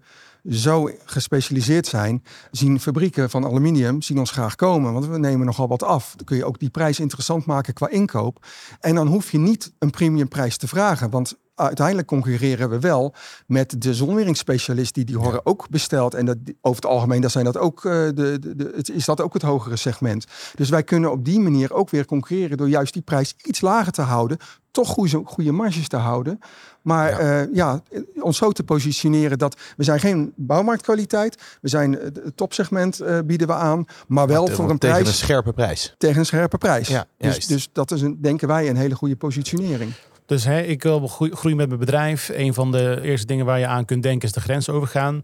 zo 0.50 0.90
gespecialiseerd 1.06 1.88
zijn, 1.88 2.24
zien 2.52 2.80
fabrieken 2.80 3.30
van 3.30 3.46
aluminium 3.46 4.02
zien 4.02 4.20
ons 4.20 4.32
graag 4.32 4.56
komen. 4.56 4.94
Want 4.94 5.08
we 5.08 5.18
nemen 5.18 5.46
nogal 5.46 5.68
wat 5.68 5.84
af. 5.84 6.14
Dan 6.16 6.26
kun 6.26 6.38
je 6.38 6.46
ook 6.46 6.60
die 6.60 6.70
prijs 6.70 7.00
interessant 7.00 7.46
maken 7.46 7.74
qua 7.74 7.90
inkoop. 7.90 8.46
En 8.80 8.96
dan 8.96 9.08
hoef 9.08 9.32
je 9.32 9.38
niet 9.38 9.74
een 9.80 9.90
premiumprijs 9.90 10.58
te 10.58 10.68
vragen. 10.68 11.10
Want 11.10 11.38
uiteindelijk 11.56 12.08
concurreren 12.08 12.70
we 12.70 12.80
wel 12.80 13.14
met 13.48 13.82
de 13.82 13.94
zonweringsspecialist 13.94 14.94
die 14.94 15.06
die 15.06 15.18
horen 15.18 15.46
ook 15.46 15.70
bestelt. 15.70 16.14
En 16.14 16.26
dat, 16.26 16.38
over 16.62 16.82
het 16.82 16.92
algemeen 16.92 17.22
dat 17.22 17.32
zijn 17.32 17.46
dat 17.46 17.58
ook, 17.58 17.84
uh, 17.84 17.92
de, 17.94 18.14
de, 18.14 18.56
de, 18.56 18.72
het, 18.76 18.90
is 18.90 19.06
dat 19.06 19.22
ook 19.22 19.34
het 19.34 19.42
hogere 19.42 19.76
segment. 19.76 20.26
Dus 20.56 20.70
wij 20.70 20.84
kunnen 20.84 21.12
op 21.12 21.26
die 21.26 21.40
manier 21.40 21.74
ook 21.74 21.90
weer 21.90 22.06
concurreren 22.06 22.58
door 22.58 22.70
juist 22.70 22.94
die 22.94 23.02
prijs 23.02 23.36
iets 23.44 23.62
lager 23.62 23.92
te 23.92 24.02
houden. 24.02 24.38
Toch 24.72 24.88
goede, 24.88 25.22
goede 25.26 25.52
marges 25.52 25.88
te 25.88 25.98
houden. 25.98 26.40
Maar 26.82 27.24
ja. 27.24 27.42
Uh, 27.42 27.56
ja, 27.56 27.82
ons 28.20 28.38
zo 28.38 28.52
te 28.52 28.64
positioneren 28.64 29.38
dat 29.38 29.56
we 29.78 29.84
zijn 29.84 30.00
geen 30.00 30.34
bouwmarktkwaliteit. 30.36 31.42
We 31.62 31.70
zijn 31.70 31.92
het 31.92 32.32
topsegment 32.36 33.02
uh, 33.02 33.20
bieden 33.26 33.48
we 33.48 33.54
aan. 33.54 33.86
Maar 34.08 34.28
wel 34.28 34.48
voor 34.48 34.70
een 34.70 34.78
tegen 34.78 34.96
prijs. 34.96 35.08
een 35.08 35.26
scherpe 35.26 35.54
prijs. 35.54 35.96
Tegen 35.98 36.20
een 36.20 36.26
scherpe 36.26 36.58
prijs. 36.58 36.88
Ja, 36.88 37.06
dus, 37.18 37.48
dus 37.48 37.70
dat 37.72 37.92
is 37.92 38.02
een, 38.02 38.22
denken 38.22 38.48
wij 38.48 38.70
een 38.70 38.76
hele 38.76 38.96
goede 38.96 39.16
positionering. 39.16 39.94
Dus 40.32 40.44
hè, 40.44 40.62
ik 40.62 40.84
wil 40.84 41.08
groeien 41.08 41.58
met 41.58 41.68
mijn 41.68 41.80
bedrijf. 41.80 42.30
Een 42.34 42.54
van 42.54 42.72
de 42.72 43.00
eerste 43.02 43.26
dingen 43.26 43.46
waar 43.46 43.60
je 43.60 43.68
aan 43.68 43.86
kunt 43.86 44.04
denken 44.04 44.28
is 44.28 44.34
de 44.34 44.42
grens 44.42 44.70
overgaan. 44.70 45.22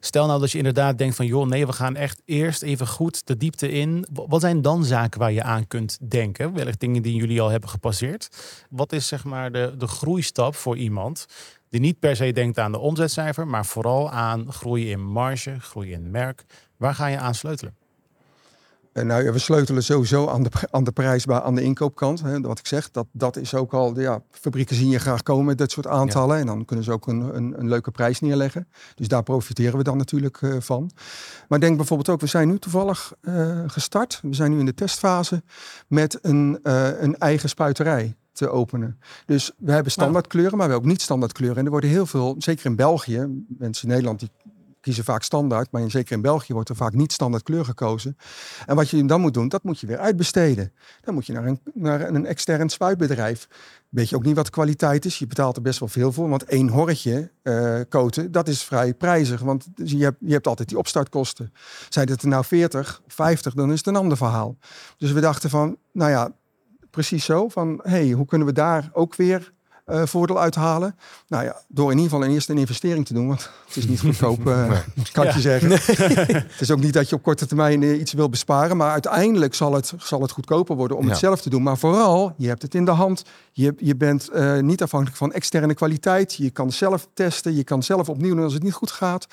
Stel 0.00 0.26
nou 0.26 0.40
dat 0.40 0.50
je 0.50 0.58
inderdaad 0.58 0.98
denkt 0.98 1.16
van 1.16 1.26
joh, 1.26 1.46
nee, 1.46 1.66
we 1.66 1.72
gaan 1.72 1.96
echt 1.96 2.22
eerst 2.24 2.62
even 2.62 2.86
goed 2.86 3.26
de 3.26 3.36
diepte 3.36 3.70
in. 3.70 4.06
Wat 4.12 4.40
zijn 4.40 4.62
dan 4.62 4.84
zaken 4.84 5.20
waar 5.20 5.32
je 5.32 5.42
aan 5.42 5.66
kunt 5.66 5.98
denken? 6.10 6.54
Wellicht 6.54 6.80
dingen 6.80 7.02
die 7.02 7.14
jullie 7.14 7.40
al 7.40 7.48
hebben 7.48 7.68
gepasseerd. 7.68 8.28
Wat 8.70 8.92
is 8.92 9.08
zeg 9.08 9.24
maar 9.24 9.52
de, 9.52 9.74
de 9.78 9.86
groeistap 9.86 10.54
voor 10.54 10.76
iemand 10.76 11.26
die 11.68 11.80
niet 11.80 11.98
per 11.98 12.16
se 12.16 12.32
denkt 12.32 12.58
aan 12.58 12.72
de 12.72 12.78
omzetcijfer, 12.78 13.46
maar 13.46 13.66
vooral 13.66 14.10
aan 14.10 14.52
groeien 14.52 14.90
in 14.90 15.04
marge, 15.04 15.60
groeien 15.60 15.92
in 15.92 16.10
merk. 16.10 16.44
Waar 16.76 16.94
ga 16.94 17.06
je 17.06 17.18
aan 17.18 17.34
sleutelen? 17.34 17.79
Uh, 18.92 19.04
nou 19.04 19.24
ja, 19.24 19.32
we 19.32 19.38
sleutelen 19.38 19.82
sowieso 19.82 20.28
aan 20.28 20.42
de, 20.42 20.50
aan 20.70 20.84
de 20.84 20.92
prijs, 20.92 21.28
aan 21.28 21.54
de 21.54 21.62
inkoopkant. 21.62 22.22
Hè, 22.22 22.40
wat 22.40 22.58
ik 22.58 22.66
zeg, 22.66 22.90
dat, 22.90 23.06
dat 23.12 23.36
is 23.36 23.54
ook 23.54 23.72
al, 23.72 24.00
ja, 24.00 24.22
fabrieken 24.30 24.76
zien 24.76 24.88
je 24.88 24.98
graag 24.98 25.22
komen 25.22 25.44
met 25.44 25.58
dit 25.58 25.70
soort 25.70 25.86
aantallen. 25.86 26.38
En 26.38 26.46
dan 26.46 26.64
kunnen 26.64 26.84
ze 26.84 26.92
ook 26.92 27.06
een, 27.06 27.36
een, 27.36 27.54
een, 27.58 27.68
leuke 27.68 27.90
prijs 27.90 28.20
neerleggen. 28.20 28.68
Dus 28.94 29.08
daar 29.08 29.22
profiteren 29.22 29.78
we 29.78 29.84
dan 29.84 29.96
natuurlijk 29.96 30.40
uh, 30.40 30.56
van. 30.58 30.90
Maar 31.48 31.60
denk 31.60 31.76
bijvoorbeeld 31.76 32.08
ook, 32.08 32.20
we 32.20 32.26
zijn 32.26 32.48
nu 32.48 32.58
toevallig 32.58 33.12
uh, 33.20 33.62
gestart. 33.66 34.20
We 34.22 34.34
zijn 34.34 34.50
nu 34.50 34.58
in 34.58 34.66
de 34.66 34.74
testfase 34.74 35.42
met 35.86 36.18
een, 36.22 36.58
een 37.02 37.18
eigen 37.18 37.48
spuiterij 37.48 38.16
te 38.32 38.48
openen. 38.48 38.98
Dus 39.26 39.52
we 39.58 39.72
hebben 39.72 39.92
standaard 39.92 40.26
kleuren, 40.26 40.56
maar 40.56 40.66
we 40.66 40.72
hebben 40.72 40.88
ook 40.88 40.92
niet 40.96 41.02
standaard 41.02 41.32
kleuren. 41.32 41.58
En 41.58 41.64
er 41.64 41.70
worden 41.70 41.90
heel 41.90 42.06
veel, 42.06 42.34
zeker 42.38 42.66
in 42.66 42.76
België, 42.76 43.44
mensen 43.48 43.88
in 43.88 43.94
Nederland 43.94 44.18
die 44.20 44.30
kiezen 44.80 45.04
vaak 45.04 45.22
standaard, 45.22 45.70
maar 45.70 45.90
zeker 45.90 46.12
in 46.12 46.22
België 46.22 46.52
wordt 46.52 46.68
er 46.68 46.76
vaak 46.76 46.92
niet 46.92 47.12
standaard 47.12 47.42
kleur 47.42 47.64
gekozen. 47.64 48.16
En 48.66 48.76
wat 48.76 48.90
je 48.90 49.04
dan 49.04 49.20
moet 49.20 49.34
doen, 49.34 49.48
dat 49.48 49.62
moet 49.62 49.80
je 49.80 49.86
weer 49.86 49.98
uitbesteden. 49.98 50.72
Dan 51.00 51.14
moet 51.14 51.26
je 51.26 51.32
naar 51.32 51.46
een, 51.46 51.60
naar 51.74 52.00
een 52.00 52.26
extern 52.26 52.68
spuitbedrijf. 52.68 53.48
Weet 53.88 54.08
je 54.08 54.16
ook 54.16 54.24
niet 54.24 54.36
wat 54.36 54.44
de 54.44 54.50
kwaliteit 54.50 55.04
is. 55.04 55.18
Je 55.18 55.26
betaalt 55.26 55.56
er 55.56 55.62
best 55.62 55.78
wel 55.78 55.88
veel 55.88 56.12
voor, 56.12 56.28
want 56.28 56.44
één 56.44 56.68
horretje 56.68 57.30
uh, 57.42 57.80
koten, 57.88 58.32
dat 58.32 58.48
is 58.48 58.62
vrij 58.62 58.94
prijzig. 58.94 59.40
Want 59.40 59.66
je 59.74 60.02
hebt, 60.02 60.16
je 60.20 60.32
hebt 60.32 60.46
altijd 60.46 60.68
die 60.68 60.78
opstartkosten. 60.78 61.52
Zijn 61.88 62.08
het 62.08 62.22
er 62.22 62.28
nou 62.28 62.44
40, 62.44 63.02
50, 63.06 63.54
dan 63.54 63.72
is 63.72 63.78
het 63.78 63.86
een 63.86 63.96
ander 63.96 64.16
verhaal. 64.16 64.56
Dus 64.96 65.12
we 65.12 65.20
dachten 65.20 65.50
van, 65.50 65.76
nou 65.92 66.10
ja, 66.10 66.32
precies 66.90 67.24
zo. 67.24 67.48
Van, 67.48 67.80
hey, 67.82 68.10
hoe 68.10 68.26
kunnen 68.26 68.46
we 68.46 68.52
daar 68.52 68.90
ook 68.92 69.14
weer 69.14 69.52
uh, 69.88 70.02
voordeel 70.04 70.40
uithalen. 70.40 70.96
Nou 71.28 71.44
ja, 71.44 71.56
door 71.68 71.90
in 71.90 71.96
ieder 71.96 72.10
geval 72.10 72.26
een 72.26 72.34
eerste 72.34 72.52
een 72.52 72.58
investering 72.58 73.06
te 73.06 73.14
doen, 73.14 73.26
want 73.26 73.50
het 73.66 73.76
is 73.76 73.86
niet 73.86 74.00
goedkoop, 74.00 74.46
uh, 74.46 74.72
kan 75.12 75.26
ik 75.26 75.32
je 75.32 75.40
zeggen. 75.40 75.70
het 76.50 76.60
is 76.60 76.70
ook 76.70 76.80
niet 76.80 76.92
dat 76.92 77.08
je 77.08 77.14
op 77.14 77.22
korte 77.22 77.46
termijn 77.46 77.82
uh, 77.82 78.00
iets 78.00 78.12
wil 78.12 78.28
besparen, 78.28 78.76
maar 78.76 78.90
uiteindelijk 78.90 79.54
zal 79.54 79.72
het, 79.72 79.92
zal 79.98 80.22
het 80.22 80.30
goedkoper 80.30 80.76
worden 80.76 80.96
om 80.96 81.08
het 81.08 81.18
zelf 81.18 81.40
te 81.40 81.50
doen. 81.50 81.62
Maar 81.62 81.78
vooral, 81.78 82.34
je 82.36 82.48
hebt 82.48 82.62
het 82.62 82.74
in 82.74 82.84
de 82.84 82.90
hand. 82.90 83.24
Je, 83.52 83.74
je 83.76 83.96
bent 83.96 84.30
niet 84.60 84.82
afhankelijk 84.82 85.18
van 85.18 85.32
externe 85.32 85.74
kwaliteit. 85.74 86.34
Je 86.34 86.50
kan 86.50 86.72
zelf 86.72 87.08
testen, 87.14 87.54
je 87.54 87.64
kan 87.64 87.82
zelf 87.82 88.08
opnieuw 88.08 88.34
doen 88.34 88.44
als 88.44 88.52
het 88.52 88.62
niet 88.62 88.72
goed 88.72 88.90
gaat. 88.90 89.26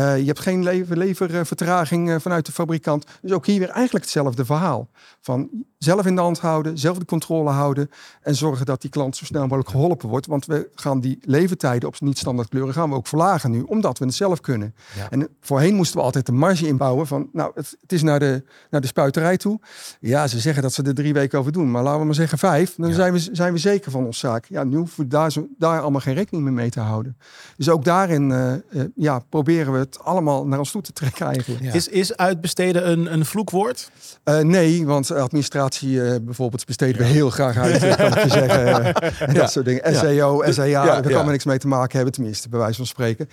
Je 0.00 0.24
hebt 0.26 0.40
geen 0.40 0.62
lever, 0.62 0.96
leververtraging 0.96 2.22
vanuit 2.22 2.46
de 2.46 2.52
fabrikant. 2.52 3.06
Dus 3.22 3.32
ook 3.32 3.46
hier 3.46 3.58
weer 3.58 3.68
eigenlijk 3.68 4.04
hetzelfde 4.04 4.44
verhaal. 4.44 4.88
Van 5.20 5.48
zelf 5.78 6.06
in 6.06 6.14
de 6.14 6.20
hand 6.20 6.38
houden, 6.38 6.78
zelf 6.78 6.98
de 6.98 7.04
controle 7.04 7.50
houden 7.50 7.90
en 8.22 8.34
zorgen 8.34 8.66
dat 8.66 8.80
die 8.80 8.90
klant 8.90 9.16
zo 9.16 9.24
snel 9.24 9.42
mogelijk 9.42 9.68
geholpen 9.68 10.08
wordt. 10.08 10.26
Want 10.26 10.46
we 10.46 10.68
gaan 10.74 11.00
die 11.00 11.18
leeftijden 11.20 11.88
op 11.88 12.00
niet-standaard 12.00 12.48
kleuren 12.48 12.74
gaan 12.74 12.90
we 12.90 12.96
ook 12.96 13.06
verlagen 13.06 13.50
nu, 13.50 13.62
omdat 13.62 13.98
we 13.98 14.04
het 14.04 14.14
zelf 14.14 14.40
kunnen. 14.40 14.74
En 15.10 15.28
voorheen 15.40 15.74
moesten 15.74 15.96
we 15.96 16.04
altijd 16.04 16.26
de 16.26 16.32
marge 16.32 16.66
inbouwen 16.66 17.06
van, 17.06 17.28
nou, 17.32 17.50
het, 17.54 17.76
het, 17.80 17.92
is 17.92 18.02
naar 18.02 18.18
de, 18.18 18.44
naar 18.70 18.80
de 18.80 18.86
spuiterij 18.86 19.36
toe. 19.36 19.60
Ja, 20.00 20.26
ze 20.26 20.40
zeggen 20.40 20.62
dat 20.62 20.72
ze 20.72 20.82
er 20.82 20.94
drie 20.94 21.12
weken 21.12 21.38
over 21.38 21.52
doen, 21.52 21.70
maar 21.70 21.82
laten 21.82 22.00
we 22.00 22.06
maar 22.06 22.14
zeggen 22.14 22.38
vijf. 22.38 22.74
Dan 22.76 22.92
zijn, 22.92 23.12
we, 23.12 23.28
zijn 23.32 23.52
we 23.52 23.58
zeker 23.58 23.90
van 23.90 24.04
ons 24.04 24.18
zaak. 24.18 24.44
Ja, 24.48 24.64
nu 24.64 24.76
hoeven 24.76 25.02
we 25.02 25.08
daar, 25.08 25.32
zo, 25.32 25.46
daar 25.58 25.80
allemaal 25.80 26.00
geen 26.00 26.14
rekening 26.14 26.44
meer 26.44 26.52
mee 26.52 26.70
te 26.70 26.80
houden. 26.80 27.16
Dus 27.56 27.68
ook 27.68 27.84
daarin 27.84 28.30
uh, 28.30 28.52
uh, 28.70 28.82
ja, 28.94 29.18
proberen 29.18 29.72
we 29.72 29.83
het 29.84 30.04
allemaal 30.04 30.46
naar 30.46 30.58
ons 30.58 30.70
toe 30.70 30.82
te 30.82 30.92
trekken 30.92 31.26
eigenlijk. 31.26 31.74
Is, 31.74 31.88
is 31.88 32.16
uitbesteden 32.16 32.90
een, 32.90 33.12
een 33.12 33.24
vloekwoord? 33.24 33.90
Uh, 34.24 34.38
nee, 34.38 34.86
want 34.86 35.10
administratie 35.10 36.20
bijvoorbeeld 36.20 36.66
besteden 36.66 36.98
we 37.00 37.06
heel 37.06 37.30
graag 37.30 37.56
uit, 37.56 37.96
kan 37.96 38.06
ik 38.06 38.22
je 38.22 38.28
zeggen. 38.28 38.94
dat 39.34 39.50
soort 39.50 39.64
dingen. 39.64 39.96
SEO, 39.96 40.42
SEA, 40.50 40.64
ja, 40.64 40.84
daar 40.84 41.12
kan 41.12 41.22
maar 41.22 41.32
niks 41.32 41.44
mee 41.44 41.58
te 41.58 41.68
maken 41.68 41.96
hebben, 41.96 42.12
tenminste, 42.14 42.48
bij 42.48 42.58
wijze 42.58 42.76
van 42.76 42.86
spreken. 42.86 43.28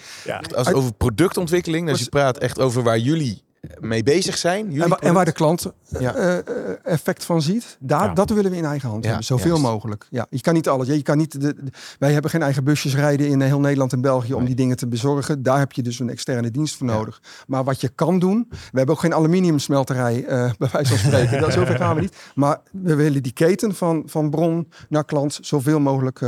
Als 0.56 0.68
het 0.68 0.76
over 0.76 0.94
productontwikkeling, 0.94 1.90
als 1.90 2.00
je 2.00 2.10
praat 2.10 2.38
echt 2.38 2.60
over 2.60 2.84
waar 2.84 2.98
jullie 2.98 3.44
mee 3.80 4.04
bezig 4.04 4.38
zijn. 4.38 4.82
En, 4.82 5.00
en, 5.00 5.14
waar 5.14 5.26
de 5.26 5.32
klant 5.32 5.72
uh, 6.00 6.38
effect 6.84 7.26
van 7.26 7.42
ziet, 7.42 7.78
daar, 7.80 8.14
dat 8.14 8.30
willen 8.30 8.52
we 8.52 8.58
in 8.58 8.66
eigen 8.66 8.90
hand 8.90 9.06
hebben. 9.06 9.24
Zoveel 9.24 9.60
mogelijk. 9.60 10.08
Ja, 10.10 10.26
je 10.30 10.42
kan 10.42 10.54
niet 10.54 10.70
alles. 10.70 10.88
Je 10.88 11.02
kan 11.02 11.18
niet 11.18 11.42
de, 11.42 11.56
wij 12.00 12.14
hebben 12.14 12.32
geen 12.32 12.42
eigen 12.42 12.64
busjes 12.64 12.96
rijden 12.96 13.28
in 13.28 13.42
heel 13.42 13.60
Nederland 13.60 13.94
en 13.94 14.02
België 14.02 14.34
om 14.34 14.46
die 14.46 14.56
dingen 14.56 14.78
te 14.78 14.88
bezorgen. 14.88 15.44
Daar 15.44 15.60
heb 15.60 15.72
je 15.72 15.82
dus 15.82 16.00
een 16.00 16.10
externe 16.10 16.52
dienst 16.52 16.76
voor 16.76 16.88
nodig. 16.88 17.22
Maar 17.48 17.64
wat 17.64 17.82
je 17.82 17.90
kan 17.90 18.20
doen, 18.20 18.48
we 18.50 18.58
hebben 18.78 18.96
ook 18.96 19.02
geen 19.02 19.14
aluminiumsmelterij, 19.14 20.24
bij 20.58 20.70
wijze 20.72 20.98
van 20.98 20.98
spreken. 20.98 21.42
dat, 21.42 21.54
zoveel 21.54 21.76
gaan 21.76 21.96
we 21.96 22.02
niet. 22.02 22.16
Maar 22.36 22.60
we 22.72 22.96
willen 22.96 23.24
die 23.24 23.34
keten 23.34 23.76
van, 23.76 24.04
van 24.06 24.30
bron 24.30 24.72
naar 24.90 25.06
klant 25.06 25.40
zoveel 25.42 25.80
mogelijk 25.80 26.22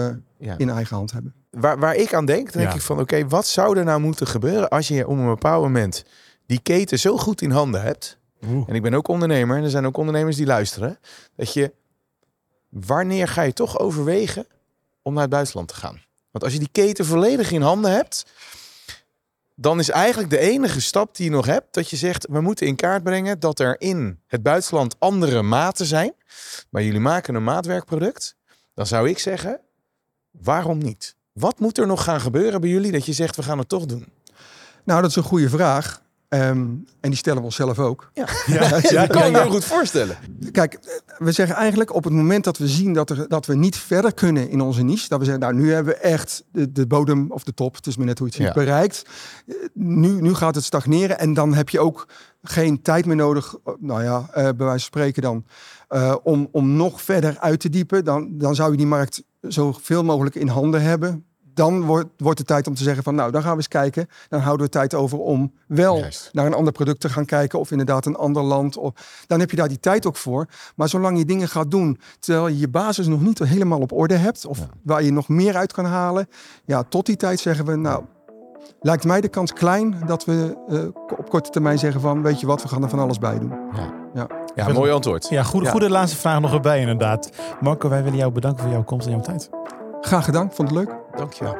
in 0.57 0.69
eigen 0.69 0.95
hand 0.95 1.11
hebben. 1.11 1.33
waar, 1.49 1.79
waar 1.79 1.95
ik 1.95 2.13
aan 2.13 2.25
denk, 2.25 2.53
denk 2.53 2.69
Ja. 2.69 2.75
ik 2.75 2.81
van 2.81 2.99
oké, 2.99 3.27
wat 3.27 3.47
zou 3.47 3.77
er 3.77 3.83
nou 3.83 3.99
moeten 3.99 4.27
gebeuren 4.27 4.69
als 4.69 4.87
je 4.87 5.07
op 5.07 5.17
een 5.17 5.25
bepaald 5.25 5.63
moment 5.63 6.03
die 6.45 6.59
keten 6.59 6.99
zo 6.99 7.17
goed 7.17 7.41
in 7.41 7.51
handen 7.51 7.81
hebt. 7.81 8.17
Oeh. 8.45 8.69
En 8.69 8.75
ik 8.75 8.81
ben 8.81 8.93
ook 8.93 9.07
ondernemer 9.07 9.57
en 9.57 9.63
er 9.63 9.69
zijn 9.69 9.85
ook 9.85 9.97
ondernemers 9.97 10.35
die 10.35 10.45
luisteren. 10.45 10.99
Dat 11.35 11.53
je, 11.53 11.73
wanneer 12.69 13.27
ga 13.27 13.41
je 13.41 13.53
toch 13.53 13.79
overwegen 13.79 14.47
om 15.01 15.13
naar 15.13 15.21
het 15.21 15.31
buitenland 15.31 15.67
te 15.67 15.75
gaan? 15.75 16.01
Want 16.31 16.43
als 16.43 16.53
je 16.53 16.59
die 16.59 16.69
keten 16.71 17.05
volledig 17.05 17.51
in 17.51 17.61
handen 17.61 17.91
hebt, 17.91 18.25
dan 19.55 19.79
is 19.79 19.89
eigenlijk 19.89 20.29
de 20.29 20.39
enige 20.39 20.81
stap 20.81 21.15
die 21.15 21.25
je 21.25 21.31
nog 21.31 21.45
hebt 21.45 21.73
dat 21.73 21.89
je 21.89 21.95
zegt, 21.95 22.27
we 22.29 22.41
moeten 22.41 22.67
in 22.67 22.75
kaart 22.75 23.03
brengen 23.03 23.39
dat 23.39 23.59
er 23.59 23.81
in 23.81 24.19
het 24.27 24.43
buitenland 24.43 24.95
andere 24.99 25.41
maten 25.41 25.85
zijn. 25.85 26.13
Maar 26.69 26.83
jullie 26.83 26.99
maken 26.99 27.35
een 27.35 27.43
maatwerkproduct. 27.43 28.35
Dan 28.73 28.87
zou 28.87 29.09
ik 29.09 29.19
zeggen, 29.19 29.59
waarom 30.31 30.77
niet? 30.77 31.15
Wat 31.31 31.59
moet 31.59 31.77
er 31.77 31.87
nog 31.87 32.03
gaan 32.03 32.21
gebeuren 32.21 32.61
bij 32.61 32.69
jullie 32.69 32.91
dat 32.91 33.05
je 33.05 33.13
zegt, 33.13 33.35
we 33.35 33.43
gaan 33.43 33.57
het 33.57 33.69
toch 33.69 33.85
doen? 33.85 34.07
Nou, 34.83 35.01
dat 35.01 35.09
is 35.09 35.15
een 35.15 35.23
goede 35.23 35.49
vraag. 35.49 36.02
Ehm, 36.33 36.59
en 36.99 37.09
die 37.09 37.15
stellen 37.15 37.39
we 37.39 37.43
onszelf 37.45 37.79
ook. 37.79 38.11
Ja, 38.13 38.27
Ja, 38.45 38.69
dat 38.69 39.07
kan 39.07 39.25
ik 39.25 39.31
me 39.31 39.41
heel 39.41 39.49
goed 39.51 39.65
voorstellen. 39.65 40.17
Kijk, 40.51 40.73
eh, 40.73 40.79
we 41.17 41.31
zeggen 41.31 41.55
eigenlijk 41.55 41.93
op 41.93 42.03
het 42.03 42.13
moment 42.13 42.43
dat 42.43 42.57
we 42.57 42.67
zien 42.67 42.93
dat, 42.93 43.09
er, 43.09 43.27
dat 43.27 43.45
we 43.45 43.55
niet 43.55 43.77
verder 43.77 44.13
kunnen 44.13 44.49
in 44.49 44.61
onze 44.61 44.83
niche. 44.83 45.07
Dat 45.09 45.19
we 45.19 45.25
zeggen, 45.25 45.43
nou 45.43 45.53
nu 45.55 45.73
hebben 45.73 45.93
we 45.93 45.99
echt 45.99 46.43
de, 46.51 46.71
de 46.71 46.87
bodem 46.87 47.31
of 47.31 47.43
de 47.43 47.53
top, 47.53 47.75
het 47.75 47.87
is 47.87 47.97
maar 47.97 48.05
net 48.05 48.19
hoe 48.19 48.27
je 48.27 48.33
het 48.33 48.43
ziet, 48.43 48.55
Ja. 48.55 48.61
bereikt. 48.63 49.03
Eh, 49.47 49.55
Nu, 49.73 50.21
nu 50.21 50.33
gaat 50.33 50.55
het 50.55 50.63
stagneren 50.63 51.19
en 51.19 51.33
dan 51.33 51.53
heb 51.53 51.69
je 51.69 51.79
ook 51.79 52.07
geen 52.43 52.81
tijd 52.81 53.05
meer 53.05 53.15
nodig, 53.15 53.55
eh, 53.65 53.73
nou 53.79 54.03
ja, 54.03 54.25
eh, 54.31 54.33
bij 54.43 54.43
wijze 54.43 54.69
van 54.69 54.79
spreken 54.79 55.21
dan, 55.21 55.45
eh, 55.87 56.15
om, 56.23 56.47
om 56.51 56.75
nog 56.75 57.01
verder 57.01 57.37
uit 57.39 57.59
te 57.59 57.69
diepen. 57.69 58.05
Dan, 58.05 58.37
dan 58.37 58.55
zou 58.55 58.71
je 58.71 58.77
die 58.77 58.85
markt 58.87 59.23
zoveel 59.41 60.03
mogelijk 60.03 60.35
in 60.35 60.47
handen 60.47 60.81
hebben. 60.81 61.25
Dan 61.53 61.81
wordt, 61.81 62.07
wordt 62.17 62.37
het 62.39 62.47
tijd 62.47 62.67
om 62.67 62.75
te 62.75 62.83
zeggen 62.83 63.03
van 63.03 63.15
nou, 63.15 63.31
dan 63.31 63.41
gaan 63.41 63.51
we 63.51 63.57
eens 63.57 63.67
kijken. 63.67 64.07
Dan 64.29 64.39
houden 64.39 64.65
we 64.65 64.71
tijd 64.71 64.93
over 64.93 65.19
om 65.19 65.53
wel 65.67 65.97
Juist. 65.97 66.29
naar 66.33 66.45
een 66.45 66.53
ander 66.53 66.73
product 66.73 66.99
te 66.99 67.09
gaan 67.09 67.25
kijken. 67.25 67.59
Of 67.59 67.71
inderdaad 67.71 68.05
een 68.05 68.15
ander 68.15 68.43
land. 68.43 68.77
Of, 68.77 69.23
dan 69.27 69.39
heb 69.39 69.49
je 69.49 69.55
daar 69.55 69.67
die 69.67 69.79
tijd 69.79 70.05
ook 70.05 70.15
voor. 70.17 70.45
Maar 70.75 70.89
zolang 70.89 71.17
je 71.17 71.25
dingen 71.25 71.47
gaat 71.47 71.71
doen 71.71 71.99
terwijl 72.19 72.47
je 72.47 72.59
je 72.59 72.69
basis 72.69 73.07
nog 73.07 73.21
niet 73.21 73.39
helemaal 73.39 73.79
op 73.79 73.91
orde 73.91 74.15
hebt. 74.15 74.45
Of 74.45 74.59
waar 74.83 75.03
je 75.03 75.11
nog 75.11 75.27
meer 75.27 75.55
uit 75.55 75.73
kan 75.73 75.85
halen. 75.85 76.27
Ja, 76.65 76.83
tot 76.83 77.05
die 77.05 77.15
tijd 77.15 77.39
zeggen 77.39 77.65
we 77.65 77.75
nou... 77.75 78.03
Lijkt 78.81 79.03
mij 79.03 79.21
de 79.21 79.27
kans 79.27 79.53
klein 79.53 79.95
dat 80.05 80.25
we 80.25 80.57
eh, 80.67 81.17
op 81.17 81.29
korte 81.29 81.49
termijn 81.49 81.79
zeggen 81.79 82.01
van... 82.01 82.21
weet 82.21 82.39
je 82.39 82.45
wat, 82.45 82.61
we 82.61 82.67
gaan 82.67 82.83
er 82.83 82.89
van 82.89 82.99
alles 82.99 83.17
bij 83.17 83.39
doen. 83.39 83.53
Ja, 84.55 84.67
mooi 84.73 84.91
antwoord. 84.91 85.29
Ja, 85.29 85.43
goede, 85.43 85.65
Ja. 85.65 85.71
goede 85.71 85.89
laatste 85.89 86.17
vraag 86.17 86.39
nog 86.39 86.53
erbij 86.53 86.79
inderdaad. 86.79 87.29
Marco, 87.61 87.89
wij 87.89 88.03
willen 88.03 88.17
jou 88.19 88.31
bedanken 88.31 88.63
voor 88.63 88.71
jouw 88.71 88.83
komst 88.83 89.05
en 89.05 89.11
jouw 89.11 89.21
tijd. 89.21 89.49
Graag 90.01 90.25
gedaan, 90.25 90.51
vond 90.53 90.69
het 90.69 90.77
leuk. 90.77 90.95
Dankjewel. 91.15 91.57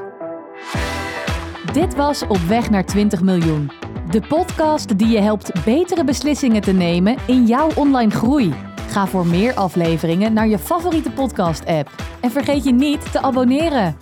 Dit 1.74 1.96
was 1.96 2.24
Op 2.28 2.38
weg 2.38 2.70
naar 2.70 2.86
20 2.86 3.22
miljoen. 3.22 3.72
De 4.10 4.22
podcast 4.28 4.98
die 4.98 5.08
je 5.08 5.20
helpt 5.20 5.64
betere 5.66 6.04
beslissingen 6.04 6.62
te 6.62 6.72
nemen 6.72 7.18
in 7.28 7.46
jouw 7.46 7.70
online 7.76 8.12
groei. 8.12 8.54
Ga 8.90 9.08
voor 9.08 9.26
meer 9.26 9.54
afleveringen 9.54 10.34
naar 10.34 10.48
je 10.48 10.60
favoriete 10.60 11.12
podcast-app. 11.12 11.90
En 12.22 12.32
vergeet 12.32 12.64
je 12.64 12.74
niet 12.74 13.12
te 13.12 13.22
abonneren. 13.22 13.98